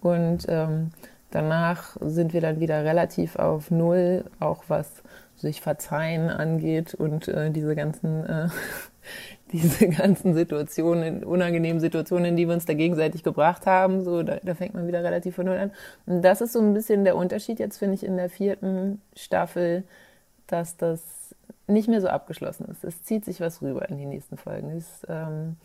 und 0.00 0.46
ähm, 0.48 0.90
danach 1.30 1.96
sind 2.00 2.32
wir 2.32 2.40
dann 2.40 2.60
wieder 2.60 2.84
relativ 2.84 3.36
auf 3.36 3.70
Null, 3.70 4.24
auch 4.40 4.64
was 4.68 5.02
sich 5.38 5.60
verzeihen 5.60 6.28
angeht 6.30 6.94
und 6.94 7.28
äh, 7.28 7.50
diese 7.50 7.74
ganzen 7.74 8.26
äh, 8.26 8.48
diese 9.52 9.88
ganzen 9.88 10.34
Situationen, 10.34 11.24
unangenehmen 11.24 11.80
Situationen, 11.80 12.36
die 12.36 12.46
wir 12.46 12.54
uns 12.54 12.66
da 12.66 12.74
gegenseitig 12.74 13.22
gebracht 13.22 13.66
haben, 13.66 14.04
so 14.04 14.22
da, 14.22 14.38
da 14.42 14.54
fängt 14.54 14.74
man 14.74 14.86
wieder 14.86 15.02
relativ 15.02 15.36
von 15.36 15.46
null 15.46 15.56
an. 15.56 15.70
Und 16.06 16.22
das 16.22 16.40
ist 16.40 16.52
so 16.52 16.60
ein 16.60 16.74
bisschen 16.74 17.04
der 17.04 17.16
Unterschied 17.16 17.58
jetzt 17.58 17.78
finde 17.78 17.94
ich 17.94 18.04
in 18.04 18.16
der 18.16 18.28
vierten 18.28 19.00
Staffel, 19.16 19.84
dass 20.46 20.76
das 20.76 21.00
nicht 21.66 21.88
mehr 21.88 22.00
so 22.00 22.08
abgeschlossen 22.08 22.66
ist. 22.70 22.84
Es 22.84 23.02
zieht 23.04 23.24
sich 23.24 23.40
was 23.40 23.62
rüber 23.62 23.88
in 23.88 23.98
die 23.98 24.06
nächsten 24.06 24.36
Folgen. 24.36 24.70
Es, 24.70 25.06
ähm, 25.08 25.56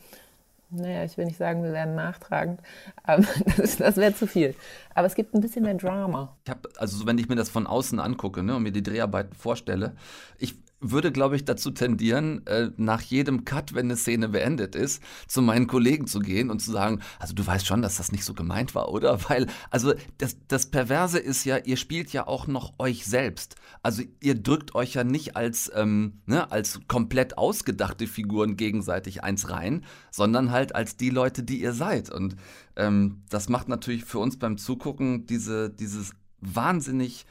naja, 0.74 1.04
ich 1.04 1.18
will 1.18 1.26
nicht 1.26 1.38
sagen, 1.38 1.64
wir 1.64 1.72
werden 1.72 1.96
nachtragend, 1.96 2.62
das, 3.58 3.78
das 3.78 3.98
wäre 3.98 4.16
zu 4.16 4.28
viel. 4.28 4.56
Aber 4.94 5.08
es 5.08 5.16
gibt 5.16 5.34
ein 5.34 5.42
bisschen 5.42 5.64
mehr 5.64 5.74
Drama. 5.76 6.36
Ich 6.44 6.50
habe, 6.50 6.70
also 6.78 7.06
wenn 7.06 7.18
ich 7.18 7.30
mir 7.30 7.36
das 7.36 7.50
von 7.50 7.68
außen 7.68 8.00
angucke 8.00 8.44
ne, 8.44 8.56
und 8.56 8.64
mir 8.64 8.72
die 8.72 8.84
Dreharbeiten 8.84 9.34
vorstelle, 9.34 9.96
ich 10.38 10.56
würde, 10.84 11.12
glaube 11.12 11.36
ich, 11.36 11.46
dazu 11.46 11.72
tendieren, 11.72 12.46
äh, 12.46 12.70
nach 12.78 13.02
jedem 13.02 13.46
Cut, 13.46 13.74
wenn 13.74 13.86
eine 13.86 13.96
Szene 13.96 14.30
beendet 14.30 14.76
ist, 14.76 15.02
zu 15.28 15.42
meinen 15.42 15.68
Kollegen 15.68 16.08
zu 16.08 16.20
gehen 16.20 16.52
und 16.52 16.60
zu 16.60 16.72
sagen, 16.72 17.00
also 17.20 17.34
du 17.34 17.46
weißt 17.46 17.66
schon, 17.66 17.82
dass 17.82 17.98
das 17.98 18.12
nicht 18.12 18.26
so 18.26 18.34
gemeint 18.34 18.76
war, 18.76 18.90
oder? 18.90 19.18
Weil, 19.30 19.48
also 19.70 19.94
das, 20.18 20.38
das 20.48 20.66
Perverse 20.68 21.20
ist 21.20 21.46
ja, 21.46 21.58
ihr 21.58 21.78
spielt 21.78 22.12
ja 22.12 22.28
auch 22.28 22.48
noch 22.48 22.74
euch 22.80 23.06
selbst. 23.06 23.56
Also 23.84 24.02
ihr 24.22 24.36
drückt 24.36 24.74
euch 24.76 24.94
ja 24.94 25.04
nicht 25.04 25.36
als, 25.36 25.72
ähm, 25.76 26.22
ne, 26.26 26.52
als 26.52 26.80
komplett 26.88 27.38
ausgedachte 27.38 28.08
Figuren 28.08 28.58
gegenseitig 28.58 29.24
eins 29.24 29.50
rein, 29.50 29.86
sondern 30.10 30.52
halt 30.52 30.74
als 30.74 30.98
die 30.98 31.10
Leute, 31.10 31.44
die 31.44 31.62
ihr 31.62 31.74
seid. 31.74 32.10
Und 32.10 32.36
ähm, 32.76 33.24
das 33.30 33.50
macht 33.50 33.68
natürlich 33.68 34.06
für 34.06 34.20
uns 34.20 34.40
beim 34.40 34.58
Zugucken 34.58 35.28
diese, 35.28 35.70
dieses 35.70 36.14
wahnsinnig 36.40 37.26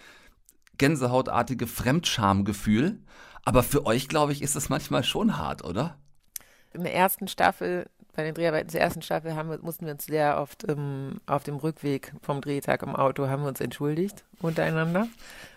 gänsehautartige 0.78 1.66
Fremdschamgefühl 1.66 3.00
aber 3.44 3.62
für 3.62 3.86
euch, 3.86 4.08
glaube 4.08 4.32
ich, 4.32 4.42
ist 4.42 4.56
es 4.56 4.68
manchmal 4.68 5.04
schon 5.04 5.38
hart, 5.38 5.64
oder? 5.64 5.96
In 6.72 6.84
der 6.84 6.94
ersten 6.94 7.28
Staffel, 7.28 7.86
bei 8.14 8.22
den 8.22 8.34
Dreharbeiten 8.34 8.68
zur 8.68 8.80
ersten 8.80 9.02
Staffel, 9.02 9.34
haben 9.34 9.58
mussten 9.62 9.86
wir 9.86 9.92
uns 9.92 10.06
sehr 10.06 10.40
oft 10.40 10.68
ähm, 10.68 11.20
auf 11.26 11.42
dem 11.42 11.56
Rückweg 11.56 12.12
vom 12.22 12.40
Drehtag 12.40 12.82
im 12.82 12.94
Auto 12.94 13.28
haben 13.28 13.42
wir 13.42 13.48
uns 13.48 13.60
entschuldigt 13.60 14.24
untereinander, 14.40 15.08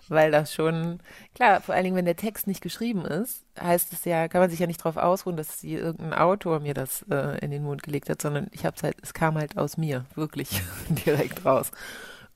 weil 0.09 0.31
das 0.31 0.53
schon, 0.53 1.00
klar, 1.33 1.62
vor 1.62 1.75
allen 1.75 1.83
Dingen, 1.83 1.95
wenn 1.95 2.05
der 2.05 2.15
Text 2.15 2.47
nicht 2.47 2.62
geschrieben 2.62 3.05
ist, 3.05 3.43
heißt 3.59 3.93
es 3.93 4.05
ja, 4.05 4.27
kann 4.27 4.41
man 4.41 4.50
sich 4.50 4.59
ja 4.59 4.67
nicht 4.67 4.81
darauf 4.81 4.97
ausruhen, 4.97 5.38
dass 5.38 5.59
sie 5.59 5.75
irgendein 5.75 6.13
Autor 6.13 6.59
mir 6.59 6.74
das 6.74 7.03
äh, 7.09 7.39
in 7.39 7.51
den 7.51 7.63
Mund 7.63 7.83
gelegt 7.83 8.09
hat, 8.09 8.21
sondern 8.21 8.47
ich 8.51 8.65
habe 8.65 8.75
es 8.75 8.83
halt, 8.83 8.97
es 9.01 9.13
kam 9.13 9.35
halt 9.35 9.57
aus 9.57 9.77
mir, 9.77 10.05
wirklich 10.15 10.62
direkt 11.05 11.45
raus. 11.45 11.71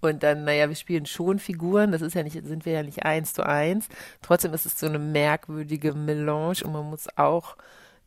Und 0.02 0.24
dann, 0.24 0.46
naja, 0.46 0.70
wir 0.70 0.76
spielen 0.76 1.06
schon 1.06 1.40
Figuren, 1.40 1.92
das 1.92 2.02
ist 2.02 2.14
ja 2.14 2.24
nicht, 2.24 2.42
sind 2.46 2.66
wir 2.66 2.74
ja 2.74 2.84
nicht 2.84 3.04
eins 3.04 3.34
zu 3.34 3.46
eins. 3.46 3.90
Trotzdem 4.22 4.54
ist 4.54 4.66
es 4.66 4.80
so 4.80 4.88
eine 4.88 5.00
merkwürdige 5.00 5.94
Melange 5.94 6.64
und 6.64 6.72
man 6.72 6.90
muss 6.90 7.08
auch 7.18 7.58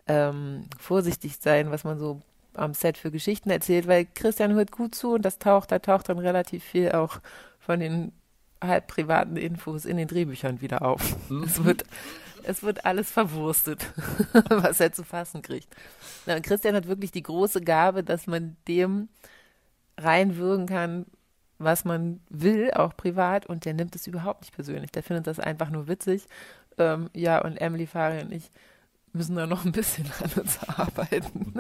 ähm, 0.07 0.65
vorsichtig 0.79 1.37
sein, 1.39 1.71
was 1.71 1.85
man 1.85 1.99
so 1.99 2.21
am 2.55 2.75
Set 2.75 2.99
für 2.99 3.11
Geschichten 3.11 3.51
erzählt, 3.51 3.87
weil 3.87 4.07
Christian 4.15 4.55
hört 4.55 4.73
gut 4.73 4.95
zu 4.95 5.15
und 5.15 5.23
das 5.23 5.39
taucht, 5.39 5.73
da 5.73 5.79
taucht 5.79 6.09
dann 6.09 6.19
relativ 6.19 6.65
viel 6.65 6.93
auch 6.93 7.21
von 7.61 7.81
den 7.81 8.13
halb 8.63 8.87
privaten 8.87 9.37
Infos 9.37 9.85
in 9.85 9.97
den 9.97 10.09
Drehbüchern 10.09 10.61
wieder 10.61 10.83
auf. 10.83 11.17
Mhm. 11.29 11.45
Es 11.45 11.65
wird, 11.65 11.85
es 12.45 12.63
wird 12.63 12.85
alles 12.85 13.11
verwurstet, 13.11 13.87
was 14.49 14.81
er 14.81 14.93
zu 14.93 15.05
fassen 15.05 15.43
kriegt. 15.43 15.75
Na, 16.27 16.41
Christian 16.41 16.75
hat 16.75 16.87
wirklich 16.87 17.13
die 17.13 17.23
große 17.23 17.61
Gabe, 17.61 18.03
dass 18.03 18.27
man 18.27 18.57
dem 18.69 19.09
reinwürgen 19.99 20.67
kann, 20.67 21.07
was 21.59 21.85
man 21.85 22.21
will, 22.29 22.73
auch 22.73 22.97
privat, 22.97 23.47
und 23.47 23.65
der 23.65 23.75
nimmt 23.75 23.95
es 23.95 24.07
überhaupt 24.07 24.43
nicht 24.43 24.55
persönlich. 24.55 24.91
Der 24.91 25.03
findet 25.03 25.27
das 25.27 25.39
einfach 25.39 25.71
nur 25.71 25.87
witzig. 25.87 26.27
Ähm, 26.79 27.11
ja, 27.15 27.43
und 27.43 27.57
Emily, 27.57 27.87
Fari 27.87 28.23
und 28.23 28.33
ich 28.33 28.51
müssen 29.13 29.37
da 29.37 29.47
noch 29.47 29.65
ein 29.65 29.73
bisschen 29.73 30.07
an 30.23 30.41
uns 30.41 30.59
arbeiten. 30.69 31.55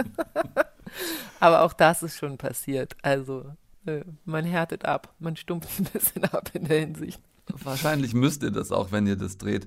Aber 1.41 1.63
auch 1.63 1.73
das 1.73 2.03
ist 2.03 2.19
schon 2.19 2.39
passiert. 2.39 2.97
Also 3.03 3.53
man 4.25 4.45
härtet 4.45 4.85
ab, 4.85 5.15
man 5.19 5.37
stumpft 5.37 5.81
ein 5.81 5.85
bisschen 5.93 6.25
ab 6.25 6.51
in 6.55 6.65
der 6.65 6.81
Hinsicht. 6.81 7.21
Wahrscheinlich 7.49 8.15
müsst 8.15 8.43
ihr 8.43 8.51
das 8.51 8.73
auch, 8.73 8.93
wenn 8.93 9.07
ihr 9.07 9.17
das 9.17 9.39
dreht. 9.39 9.67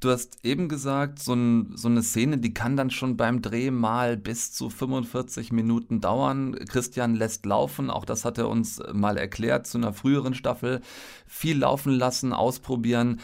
Du 0.00 0.10
hast 0.10 0.44
eben 0.44 0.68
gesagt, 0.68 1.18
so, 1.18 1.32
ein, 1.32 1.76
so, 1.76 1.88
eine 1.88 2.02
Szene, 2.02 2.36
die 2.36 2.52
kann 2.52 2.76
dann 2.76 2.90
schon 2.90 3.16
beim 3.16 3.40
Dreh 3.40 3.70
mal 3.70 4.18
bis 4.18 4.52
zu 4.52 4.68
45 4.68 5.50
Minuten 5.50 6.02
dauern. 6.02 6.54
Christian 6.68 7.14
lässt 7.14 7.46
laufen, 7.46 7.88
auch 7.88 8.04
das 8.04 8.26
hat 8.26 8.36
er 8.36 8.50
uns 8.50 8.82
mal 8.92 9.16
erklärt 9.16 9.66
zu 9.66 9.78
einer 9.78 9.94
früheren 9.94 10.34
Staffel. 10.34 10.82
Viel 11.26 11.60
laufen 11.60 11.92
lassen, 11.92 12.34
ausprobieren. 12.34 13.20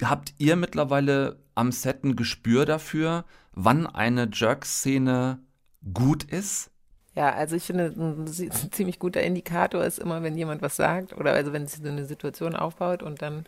Habt 0.00 0.32
ihr 0.38 0.56
mittlerweile 0.56 1.44
am 1.54 1.72
Set 1.72 2.04
ein 2.04 2.16
Gespür 2.16 2.64
dafür, 2.64 3.26
wann 3.52 3.86
eine 3.86 4.30
Jerk-Szene 4.32 5.40
gut 5.92 6.24
ist? 6.24 6.70
Ja, 7.14 7.32
also 7.34 7.56
ich 7.56 7.64
finde, 7.64 7.92
ein 7.96 8.26
ziemlich 8.70 8.98
guter 8.98 9.22
Indikator 9.22 9.84
ist 9.84 9.98
immer, 9.98 10.22
wenn 10.22 10.36
jemand 10.36 10.62
was 10.62 10.76
sagt 10.76 11.12
oder 11.12 11.32
also 11.32 11.52
wenn 11.52 11.66
sich 11.66 11.82
so 11.82 11.88
eine 11.88 12.06
Situation 12.06 12.56
aufbaut 12.56 13.02
und 13.02 13.20
dann 13.20 13.44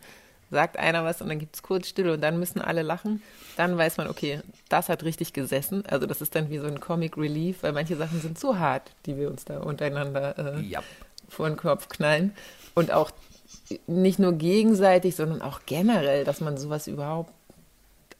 sagt 0.51 0.77
einer 0.77 1.03
was 1.03 1.21
und 1.21 1.29
dann 1.29 1.39
gibt 1.39 1.55
es 1.55 1.63
kurz 1.63 1.87
Stille 1.87 2.13
und 2.13 2.21
dann 2.21 2.39
müssen 2.39 2.61
alle 2.61 2.83
lachen, 2.83 3.23
dann 3.57 3.77
weiß 3.77 3.97
man, 3.97 4.07
okay, 4.07 4.41
das 4.69 4.89
hat 4.89 5.03
richtig 5.03 5.33
gesessen. 5.33 5.83
Also 5.87 6.05
das 6.05 6.21
ist 6.21 6.35
dann 6.35 6.49
wie 6.49 6.59
so 6.59 6.67
ein 6.67 6.79
Comic 6.79 7.17
Relief, 7.17 7.63
weil 7.63 7.73
manche 7.73 7.95
Sachen 7.95 8.21
sind 8.21 8.37
zu 8.37 8.59
hart, 8.59 8.91
die 9.05 9.17
wir 9.17 9.29
uns 9.29 9.45
da 9.45 9.59
untereinander 9.59 10.57
äh, 10.57 10.61
ja. 10.61 10.81
vor 11.27 11.47
den 11.47 11.57
Kopf 11.57 11.89
knallen. 11.89 12.33
Und 12.75 12.91
auch 12.91 13.11
nicht 13.87 14.19
nur 14.19 14.33
gegenseitig, 14.33 15.15
sondern 15.15 15.41
auch 15.41 15.61
generell, 15.65 16.25
dass 16.25 16.41
man 16.41 16.57
sowas 16.57 16.87
überhaupt 16.87 17.31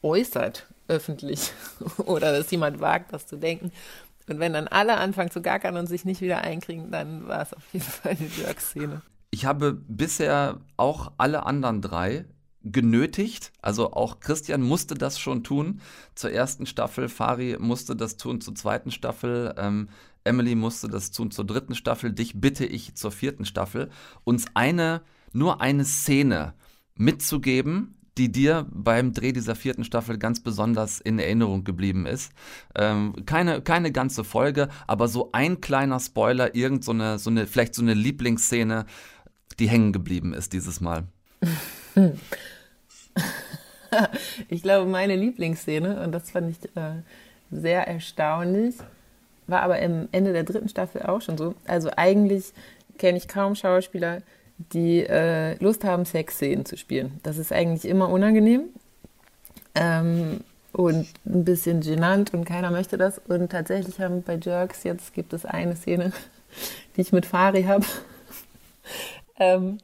äußert 0.01 0.65
öffentlich 0.87 1.51
oder 2.05 2.37
dass 2.37 2.51
jemand 2.51 2.79
wagt, 2.79 3.13
das 3.13 3.27
zu 3.27 3.37
denken. 3.37 3.71
Und 4.27 4.39
wenn 4.39 4.53
dann 4.53 4.67
alle 4.67 4.97
anfangen 4.97 5.31
zu 5.31 5.41
gackern 5.41 5.77
und 5.77 5.87
sich 5.87 6.05
nicht 6.05 6.21
wieder 6.21 6.41
einkriegen, 6.41 6.91
dann 6.91 7.27
war 7.27 7.41
es 7.41 7.53
auf 7.53 7.63
jeden 7.71 7.85
Fall 7.85 8.11
eine 8.11 8.27
Jerk-Szene. 8.27 9.01
Ich 9.31 9.45
habe 9.45 9.73
bisher 9.73 10.61
auch 10.77 11.11
alle 11.17 11.45
anderen 11.45 11.81
drei 11.81 12.25
genötigt. 12.65 13.51
Also 13.61 13.93
auch 13.93 14.19
Christian 14.19 14.61
musste 14.61 14.95
das 14.95 15.19
schon 15.19 15.43
tun 15.43 15.81
zur 16.15 16.31
ersten 16.31 16.65
Staffel, 16.65 17.09
Fari 17.09 17.57
musste 17.59 17.95
das 17.95 18.17
tun 18.17 18.41
zur 18.41 18.55
zweiten 18.55 18.91
Staffel, 18.91 19.53
ähm, 19.57 19.89
Emily 20.23 20.55
musste 20.55 20.87
das 20.87 21.11
tun 21.11 21.29
zur 21.29 21.45
dritten 21.45 21.75
Staffel, 21.75 22.11
dich 22.11 22.41
bitte 22.41 22.65
ich 22.65 22.95
zur 22.95 23.11
vierten 23.11 23.45
Staffel, 23.45 23.91
uns 24.23 24.45
eine, 24.55 25.03
nur 25.31 25.61
eine 25.61 25.85
Szene 25.85 26.55
mitzugeben, 26.95 27.95
die 28.17 28.31
dir 28.31 28.65
beim 28.71 29.13
Dreh 29.13 29.33
dieser 29.33 29.55
vierten 29.55 29.83
Staffel 29.83 30.17
ganz 30.17 30.41
besonders 30.41 31.01
in 31.01 31.19
Erinnerung 31.19 31.63
geblieben 31.63 32.05
ist. 32.05 32.31
Ähm, 32.75 33.13
keine, 33.25 33.61
keine 33.61 33.91
ganze 33.91 34.23
Folge, 34.23 34.69
aber 34.87 35.07
so 35.07 35.29
ein 35.33 35.59
kleiner 35.61 35.99
Spoiler, 35.99 36.55
irgend 36.55 36.83
so 36.83 36.91
eine, 36.91 37.19
so 37.19 37.29
eine, 37.29 37.45
vielleicht 37.47 37.75
so 37.75 37.81
eine 37.81 37.93
Lieblingsszene, 37.93 38.85
die 39.59 39.69
hängen 39.69 39.91
geblieben 39.91 40.33
ist 40.33 40.53
dieses 40.53 40.81
Mal. 40.81 41.03
ich 44.49 44.63
glaube, 44.63 44.89
meine 44.89 45.15
Lieblingsszene, 45.15 46.01
und 46.03 46.11
das 46.11 46.31
fand 46.31 46.51
ich 46.51 46.57
äh, 46.75 47.01
sehr 47.51 47.87
erstaunlich, 47.87 48.75
war 49.47 49.61
aber 49.61 49.79
am 49.81 50.07
Ende 50.11 50.33
der 50.33 50.43
dritten 50.43 50.69
Staffel 50.69 51.03
auch 51.03 51.21
schon 51.21 51.37
so. 51.37 51.55
Also 51.67 51.91
eigentlich 51.95 52.53
kenne 52.97 53.17
ich 53.17 53.27
kaum 53.27 53.55
Schauspieler, 53.55 54.21
die 54.57 55.05
äh, 55.05 55.55
Lust 55.61 55.83
haben, 55.83 56.05
Sexszenen 56.05 56.65
zu 56.65 56.77
spielen. 56.77 57.19
Das 57.23 57.37
ist 57.37 57.51
eigentlich 57.51 57.89
immer 57.89 58.09
unangenehm 58.09 58.69
ähm, 59.75 60.41
und 60.71 61.07
ein 61.25 61.45
bisschen 61.45 61.81
genannt 61.81 62.33
und 62.33 62.45
keiner 62.45 62.71
möchte 62.71 62.97
das. 62.97 63.19
Und 63.27 63.51
tatsächlich 63.51 63.99
haben 63.99 64.23
bei 64.23 64.35
Jerks 64.35 64.83
jetzt 64.83 65.13
gibt 65.13 65.33
es 65.33 65.45
eine 65.45 65.75
Szene, 65.75 66.11
die 66.95 67.01
ich 67.01 67.11
mit 67.11 67.25
Fari 67.25 67.63
habe. 67.63 67.85
ähm, 69.39 69.79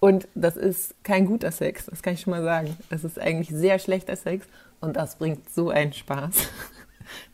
und 0.00 0.28
das 0.34 0.58
ist 0.58 0.94
kein 1.02 1.24
guter 1.24 1.50
Sex, 1.50 1.86
das 1.86 2.02
kann 2.02 2.12
ich 2.12 2.20
schon 2.20 2.32
mal 2.32 2.42
sagen. 2.42 2.76
Das 2.90 3.04
ist 3.04 3.18
eigentlich 3.18 3.48
sehr 3.48 3.78
schlechter 3.78 4.16
Sex 4.16 4.46
und 4.80 4.96
das 4.96 5.16
bringt 5.16 5.48
so 5.48 5.70
einen 5.70 5.94
Spaß. 5.94 6.34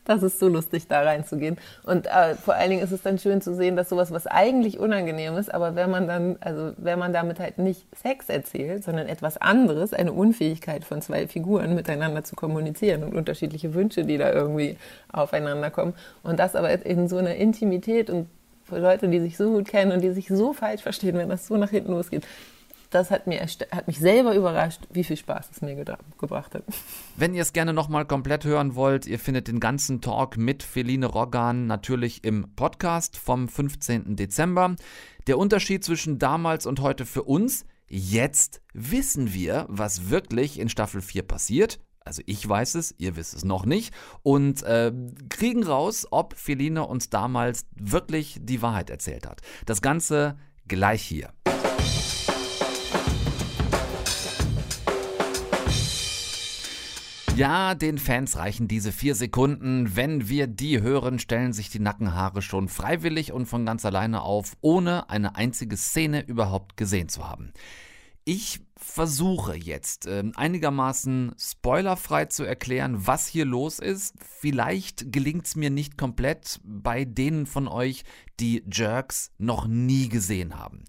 Das 0.05 0.23
ist 0.23 0.39
so 0.39 0.47
lustig, 0.47 0.87
da 0.87 1.01
reinzugehen. 1.01 1.57
Und 1.83 2.07
äh, 2.07 2.35
vor 2.35 2.55
allen 2.55 2.69
Dingen 2.71 2.83
ist 2.83 2.91
es 2.91 3.01
dann 3.01 3.19
schön 3.19 3.41
zu 3.41 3.55
sehen, 3.55 3.75
dass 3.75 3.89
sowas, 3.89 4.11
was 4.11 4.27
eigentlich 4.27 4.79
unangenehm 4.79 5.37
ist, 5.37 5.53
aber 5.53 5.75
wenn 5.75 5.89
man 5.89 6.07
dann, 6.07 6.37
also 6.41 6.73
wenn 6.77 6.99
man 6.99 7.13
damit 7.13 7.39
halt 7.39 7.57
nicht 7.57 7.85
Sex 7.95 8.29
erzählt, 8.29 8.83
sondern 8.83 9.07
etwas 9.07 9.37
anderes, 9.37 9.93
eine 9.93 10.13
Unfähigkeit 10.13 10.83
von 10.83 11.01
zwei 11.01 11.27
Figuren 11.27 11.75
miteinander 11.75 12.23
zu 12.23 12.35
kommunizieren 12.35 13.03
und 13.03 13.15
unterschiedliche 13.15 13.73
Wünsche, 13.73 14.03
die 14.03 14.17
da 14.17 14.31
irgendwie 14.31 14.77
aufeinander 15.11 15.69
kommen. 15.69 15.93
Und 16.23 16.39
das 16.39 16.55
aber 16.55 16.85
in 16.85 17.07
so 17.07 17.17
einer 17.17 17.35
Intimität 17.35 18.09
und 18.09 18.27
Leute, 18.69 19.09
die 19.09 19.19
sich 19.19 19.37
so 19.37 19.51
gut 19.51 19.67
kennen 19.67 19.91
und 19.91 20.01
die 20.01 20.11
sich 20.11 20.27
so 20.29 20.53
falsch 20.53 20.81
verstehen, 20.81 21.17
wenn 21.17 21.29
das 21.29 21.47
so 21.47 21.57
nach 21.57 21.71
hinten 21.71 21.91
losgeht 21.91 22.25
das 22.91 23.09
hat, 23.09 23.25
mir, 23.25 23.41
hat 23.41 23.87
mich 23.87 23.99
selber 23.99 24.35
überrascht, 24.35 24.81
wie 24.91 25.03
viel 25.03 25.17
Spaß 25.17 25.49
es 25.51 25.61
mir 25.61 25.75
gebracht 25.75 26.53
hat. 26.53 26.63
Wenn 27.15 27.33
ihr 27.33 27.41
es 27.41 27.53
gerne 27.53 27.73
nochmal 27.73 28.05
komplett 28.05 28.43
hören 28.43 28.75
wollt, 28.75 29.07
ihr 29.07 29.17
findet 29.17 29.47
den 29.47 29.59
ganzen 29.59 30.01
Talk 30.01 30.37
mit 30.37 30.61
Feline 30.61 31.05
Roggan 31.05 31.67
natürlich 31.67 32.23
im 32.23 32.53
Podcast 32.55 33.17
vom 33.17 33.47
15. 33.47 34.15
Dezember. 34.17 34.75
Der 35.27 35.37
Unterschied 35.37 35.83
zwischen 35.83 36.19
damals 36.19 36.65
und 36.65 36.81
heute 36.81 37.05
für 37.05 37.23
uns, 37.23 37.65
jetzt 37.87 38.61
wissen 38.73 39.33
wir, 39.33 39.65
was 39.69 40.09
wirklich 40.09 40.59
in 40.59 40.67
Staffel 40.67 41.01
4 41.01 41.23
passiert. 41.23 41.79
Also 42.03 42.23
ich 42.25 42.47
weiß 42.47 42.75
es, 42.75 42.93
ihr 42.97 43.15
wisst 43.15 43.33
es 43.33 43.45
noch 43.45 43.65
nicht. 43.65 43.93
Und 44.21 44.63
äh, 44.63 44.91
kriegen 45.29 45.63
raus, 45.63 46.07
ob 46.11 46.35
Feline 46.35 46.85
uns 46.85 47.09
damals 47.09 47.67
wirklich 47.75 48.37
die 48.41 48.61
Wahrheit 48.61 48.89
erzählt 48.89 49.27
hat. 49.27 49.41
Das 49.65 49.81
Ganze 49.81 50.35
gleich 50.67 51.03
hier. 51.03 51.29
Ja, 57.41 57.73
den 57.73 57.97
Fans 57.97 58.37
reichen 58.37 58.67
diese 58.67 58.91
vier 58.91 59.15
Sekunden. 59.15 59.95
Wenn 59.95 60.29
wir 60.29 60.45
die 60.45 60.79
hören, 60.79 61.17
stellen 61.17 61.53
sich 61.53 61.71
die 61.71 61.79
Nackenhaare 61.79 62.43
schon 62.43 62.69
freiwillig 62.69 63.31
und 63.31 63.47
von 63.47 63.65
ganz 63.65 63.83
alleine 63.83 64.21
auf, 64.21 64.55
ohne 64.61 65.09
eine 65.09 65.35
einzige 65.35 65.75
Szene 65.75 66.23
überhaupt 66.23 66.77
gesehen 66.77 67.09
zu 67.09 67.27
haben. 67.27 67.51
Ich 68.25 68.59
versuche 68.77 69.55
jetzt 69.55 70.05
äh, 70.05 70.23
einigermaßen 70.35 71.33
spoilerfrei 71.39 72.25
zu 72.25 72.43
erklären, 72.43 73.07
was 73.07 73.25
hier 73.25 73.45
los 73.45 73.79
ist. 73.79 74.13
Vielleicht 74.19 75.11
gelingt 75.11 75.47
es 75.47 75.55
mir 75.55 75.71
nicht 75.71 75.97
komplett 75.97 76.59
bei 76.63 77.05
denen 77.05 77.47
von 77.47 77.67
euch, 77.67 78.03
die 78.39 78.63
Jerks 78.71 79.31
noch 79.39 79.65
nie 79.65 80.09
gesehen 80.09 80.59
haben. 80.59 80.83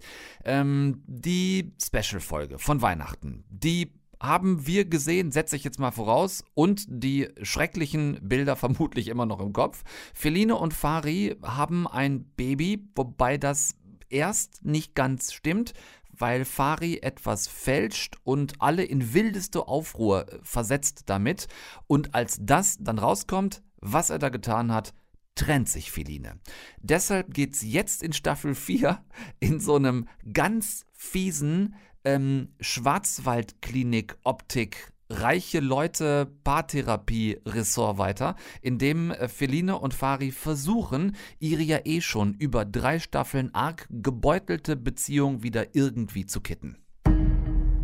Ähm, 0.45 1.01
die 1.07 1.73
Special-Folge 1.83 2.59
von 2.59 2.83
Weihnachten, 2.83 3.43
die 3.49 4.02
haben 4.23 4.65
wir 4.65 4.85
gesehen, 4.85 5.31
setze 5.31 5.55
ich 5.57 5.63
jetzt 5.63 5.79
mal 5.79 5.91
voraus, 5.91 6.43
und 6.55 6.85
die 6.87 7.27
schrecklichen 7.43 8.19
Bilder 8.21 8.55
vermutlich 8.55 9.09
immer 9.09 9.25
noch 9.25 9.39
im 9.39 9.53
Kopf. 9.53 9.83
Feline 10.13 10.55
und 10.55 10.73
Fari 10.73 11.35
haben 11.43 11.87
ein 11.87 12.23
Baby, 12.35 12.87
wobei 12.95 13.37
das 13.37 13.75
erst 14.09 14.63
nicht 14.63 14.95
ganz 14.95 15.33
stimmt, 15.33 15.73
weil 16.17 16.45
Fari 16.45 16.99
etwas 17.01 17.47
fälscht 17.47 18.15
und 18.23 18.61
alle 18.61 18.83
in 18.83 19.13
wildeste 19.13 19.67
Aufruhr 19.67 20.25
versetzt 20.43 21.03
damit. 21.07 21.47
Und 21.87 22.15
als 22.15 22.37
das 22.39 22.77
dann 22.79 22.99
rauskommt, 22.99 23.61
was 23.81 24.09
er 24.09 24.19
da 24.19 24.29
getan 24.29 24.71
hat, 24.71 24.93
trennt 25.35 25.67
sich 25.67 25.91
Feline. 25.91 26.39
Deshalb 26.79 27.33
geht's 27.33 27.63
jetzt 27.63 28.03
in 28.03 28.13
Staffel 28.13 28.53
4 28.55 29.03
in 29.39 29.59
so 29.59 29.75
einem 29.75 30.07
ganz 30.31 30.85
fiesen 30.93 31.75
ähm, 32.03 32.49
Schwarzwaldklinik-Optik 32.59 34.93
reiche 35.09 35.59
Leute 35.59 36.27
Paartherapie-Ressort 36.43 37.97
weiter, 37.97 38.35
in 38.61 38.77
dem 38.77 39.11
äh, 39.11 39.27
Feline 39.27 39.77
und 39.77 39.93
Fari 39.93 40.31
versuchen, 40.31 41.15
ihre 41.39 41.61
ja 41.61 41.79
eh 41.83 42.01
schon 42.01 42.33
über 42.33 42.65
drei 42.65 42.99
Staffeln 42.99 43.53
arg 43.53 43.87
gebeutelte 43.89 44.75
Beziehung 44.75 45.43
wieder 45.43 45.75
irgendwie 45.75 46.25
zu 46.25 46.41
kitten. 46.41 46.77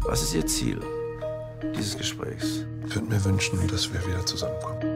Was 0.01 0.23
ist 0.23 0.33
Ihr 0.33 0.47
Ziel 0.47 0.79
dieses 1.75 1.97
Gesprächs? 1.97 2.65
Ich 2.87 2.95
würde 2.95 3.09
mir 3.09 3.23
wünschen, 3.23 3.59
dass 3.67 3.93
wir 3.93 4.05
wieder 4.07 4.25
zusammenkommen. 4.25 4.88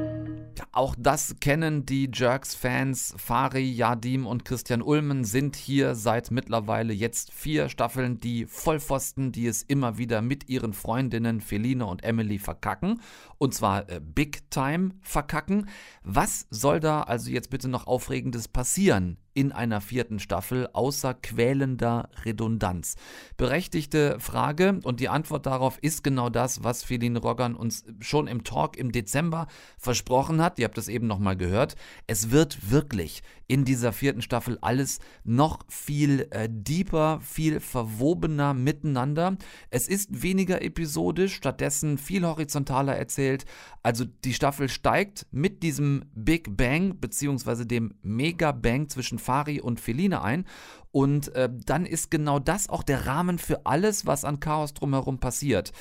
Auch 0.72 0.96
das 0.98 1.36
kennen 1.40 1.86
die 1.86 2.10
Jerks-Fans. 2.14 3.16
Fari, 3.18 3.70
Yadim 3.72 4.26
und 4.26 4.46
Christian 4.46 4.82
Ulmen 4.82 5.24
sind 5.24 5.56
hier 5.56 5.96
seit 5.96 6.32
mittlerweile 6.32 6.94
jetzt 6.94 7.32
vier 7.34 7.70
Staffeln 7.70 8.20
die 8.20 8.46
Vollpfosten, 8.46 9.32
die 9.32 9.48
es 9.48 9.64
immer 9.64 9.98
wieder 9.98 10.22
mit 10.22 10.50
ihren 10.50 10.74
Freundinnen 10.74 11.42
Feline 11.42 11.86
und 11.86 12.04
Emily 12.04 12.40
verkacken. 12.40 13.02
Und 13.38 13.54
zwar 13.54 13.90
äh, 13.90 14.00
Big 14.00 14.50
Time 14.52 14.92
verkacken. 15.02 15.70
Was 16.04 16.48
soll 16.50 16.80
da 16.80 17.02
also 17.02 17.32
jetzt 17.32 17.50
bitte 17.50 17.68
noch 17.68 17.88
Aufregendes 17.88 18.48
passieren 18.48 19.18
in 19.36 19.52
einer 19.52 19.82
vierten 19.82 20.20
Staffel 20.20 20.70
außer 20.74 21.14
quälender 21.16 22.10
Redundanz? 22.24 22.96
Berechtigte 23.36 24.20
Frage 24.20 24.80
und 24.84 25.00
die 25.00 25.10
Antwort 25.10 25.46
darauf 25.46 25.78
ist 25.82 26.04
genau 26.04 26.30
das, 26.30 26.64
was 26.64 26.84
Feline 26.84 27.20
Roggan 27.20 27.56
uns 27.56 27.84
schon 28.00 28.28
im 28.28 28.44
Talk 28.44 28.78
im 28.78 28.92
Dezember 28.92 29.48
versprochen 29.78 30.42
hat. 30.42 30.43
Ihr 30.60 30.66
habt 30.66 30.78
es 30.78 30.88
eben 30.88 31.08
nochmal 31.08 31.36
gehört. 31.36 31.76
Es 32.08 32.32
wird 32.32 32.72
wirklich 32.72 33.24
in 33.48 33.66
dieser 33.66 33.94
vierten 33.94 34.22
Staffel 34.22 34.58
alles 34.62 35.00
noch 35.24 35.60
viel 35.68 36.28
äh, 36.32 36.48
deeper, 36.50 37.20
viel 37.22 37.60
verwobener 37.60 38.54
miteinander. 38.54 39.38
Es 39.70 39.88
ist 39.88 40.24
weniger 40.24 40.62
episodisch, 40.62 41.36
stattdessen 41.36 41.98
viel 41.98 42.26
horizontaler 42.26 42.96
erzählt. 42.96 43.46
Also 43.82 44.06
die 44.06 44.34
Staffel 44.34 44.70
steigt 44.70 45.26
mit 45.32 45.64
diesem 45.64 46.06
Big 46.16 46.56
Bang 46.56 47.00
beziehungsweise 47.00 47.66
dem 47.66 47.96
Mega 48.02 48.52
Bang 48.52 48.90
zwischen 48.90 49.20
Fari 49.20 49.60
und 49.62 49.80
Feline 49.80 50.22
ein. 50.22 50.46
Und 50.92 51.34
äh, 51.36 51.50
dann 51.66 51.86
ist 51.86 52.12
genau 52.12 52.40
das 52.40 52.70
auch 52.70 52.84
der 52.84 53.08
Rahmen 53.08 53.40
für 53.40 53.66
alles, 53.66 54.06
was 54.06 54.26
an 54.26 54.40
Chaos 54.40 54.74
drumherum 54.74 55.20
passiert. 55.20 55.72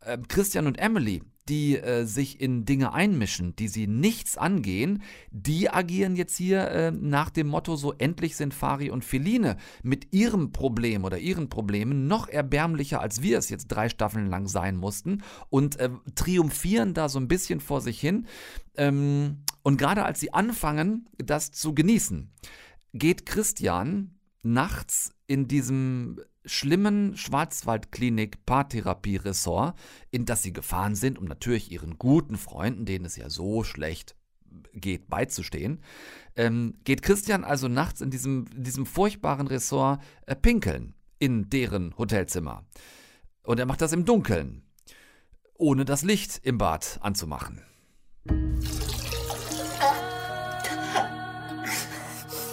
Äh, 0.00 0.18
Christian 0.28 0.66
und 0.66 0.78
Emily, 0.78 1.22
die 1.48 1.76
äh, 1.76 2.04
sich 2.04 2.40
in 2.40 2.64
Dinge 2.64 2.92
einmischen, 2.92 3.56
die 3.56 3.68
sie 3.68 3.86
nichts 3.86 4.38
angehen, 4.38 5.02
die 5.30 5.70
agieren 5.70 6.14
jetzt 6.14 6.36
hier 6.36 6.68
äh, 6.68 6.90
nach 6.92 7.30
dem 7.30 7.48
Motto, 7.48 7.76
so 7.76 7.92
endlich 7.92 8.36
sind 8.36 8.54
Fari 8.54 8.90
und 8.90 9.04
Feline 9.04 9.56
mit 9.82 10.12
ihrem 10.12 10.52
Problem 10.52 11.04
oder 11.04 11.18
ihren 11.18 11.48
Problemen 11.48 12.06
noch 12.06 12.28
erbärmlicher, 12.28 13.00
als 13.00 13.22
wir 13.22 13.38
es 13.38 13.48
jetzt 13.48 13.68
drei 13.68 13.88
Staffeln 13.88 14.28
lang 14.28 14.46
sein 14.46 14.76
mussten 14.76 15.22
und 15.50 15.76
äh, 15.80 15.90
triumphieren 16.14 16.94
da 16.94 17.08
so 17.08 17.18
ein 17.18 17.28
bisschen 17.28 17.60
vor 17.60 17.80
sich 17.80 17.98
hin. 17.98 18.26
Ähm, 18.76 19.38
und 19.62 19.78
gerade 19.78 20.04
als 20.04 20.20
sie 20.20 20.32
anfangen, 20.32 21.08
das 21.18 21.50
zu 21.50 21.74
genießen, 21.74 22.30
geht 22.92 23.26
Christian 23.26 24.18
nachts 24.42 25.12
in 25.26 25.48
diesem 25.48 26.20
schlimmen 26.44 27.16
Schwarzwaldklinik-Paartherapie-Ressort, 27.16 29.76
in 30.10 30.24
das 30.24 30.42
sie 30.42 30.52
gefahren 30.52 30.94
sind, 30.94 31.18
um 31.18 31.24
natürlich 31.26 31.72
ihren 31.72 31.98
guten 31.98 32.36
Freunden, 32.36 32.84
denen 32.84 33.04
es 33.04 33.16
ja 33.16 33.28
so 33.30 33.64
schlecht 33.64 34.14
geht, 34.74 35.08
beizustehen, 35.08 35.80
ähm, 36.36 36.74
geht 36.84 37.02
Christian 37.02 37.44
also 37.44 37.68
nachts 37.68 38.00
in 38.00 38.10
diesem, 38.10 38.46
in 38.54 38.64
diesem 38.64 38.86
furchtbaren 38.86 39.46
Ressort 39.46 40.02
äh, 40.26 40.34
pinkeln 40.34 40.94
in 41.18 41.50
deren 41.50 41.96
Hotelzimmer. 41.98 42.64
Und 43.44 43.60
er 43.60 43.66
macht 43.66 43.80
das 43.80 43.92
im 43.92 44.04
Dunkeln, 44.04 44.62
ohne 45.54 45.84
das 45.84 46.02
Licht 46.02 46.40
im 46.42 46.58
Bad 46.58 46.98
anzumachen. 47.00 47.60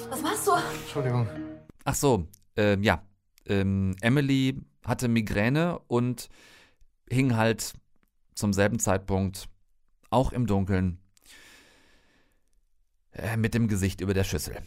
Was 0.10 0.22
machst 0.22 0.48
du? 0.48 0.52
Entschuldigung. 0.82 1.28
Ach 1.84 1.96
so, 1.96 2.28
ähm, 2.56 2.84
ja. 2.84 3.04
Ähm, 3.50 3.96
Emily 4.02 4.62
hatte 4.86 5.08
Migräne 5.08 5.80
und 5.88 6.30
hing 7.10 7.36
halt 7.36 7.74
zum 8.36 8.54
selben 8.54 8.80
Zeitpunkt 8.80 9.50
auch 10.10 10.32
im 10.32 10.48
Dunkeln 10.48 11.00
äh, 13.12 13.38
mit 13.38 13.54
dem 13.54 13.68
Gesicht 13.68 14.02
über 14.02 14.14
der 14.14 14.24
Schüssel. 14.24 14.58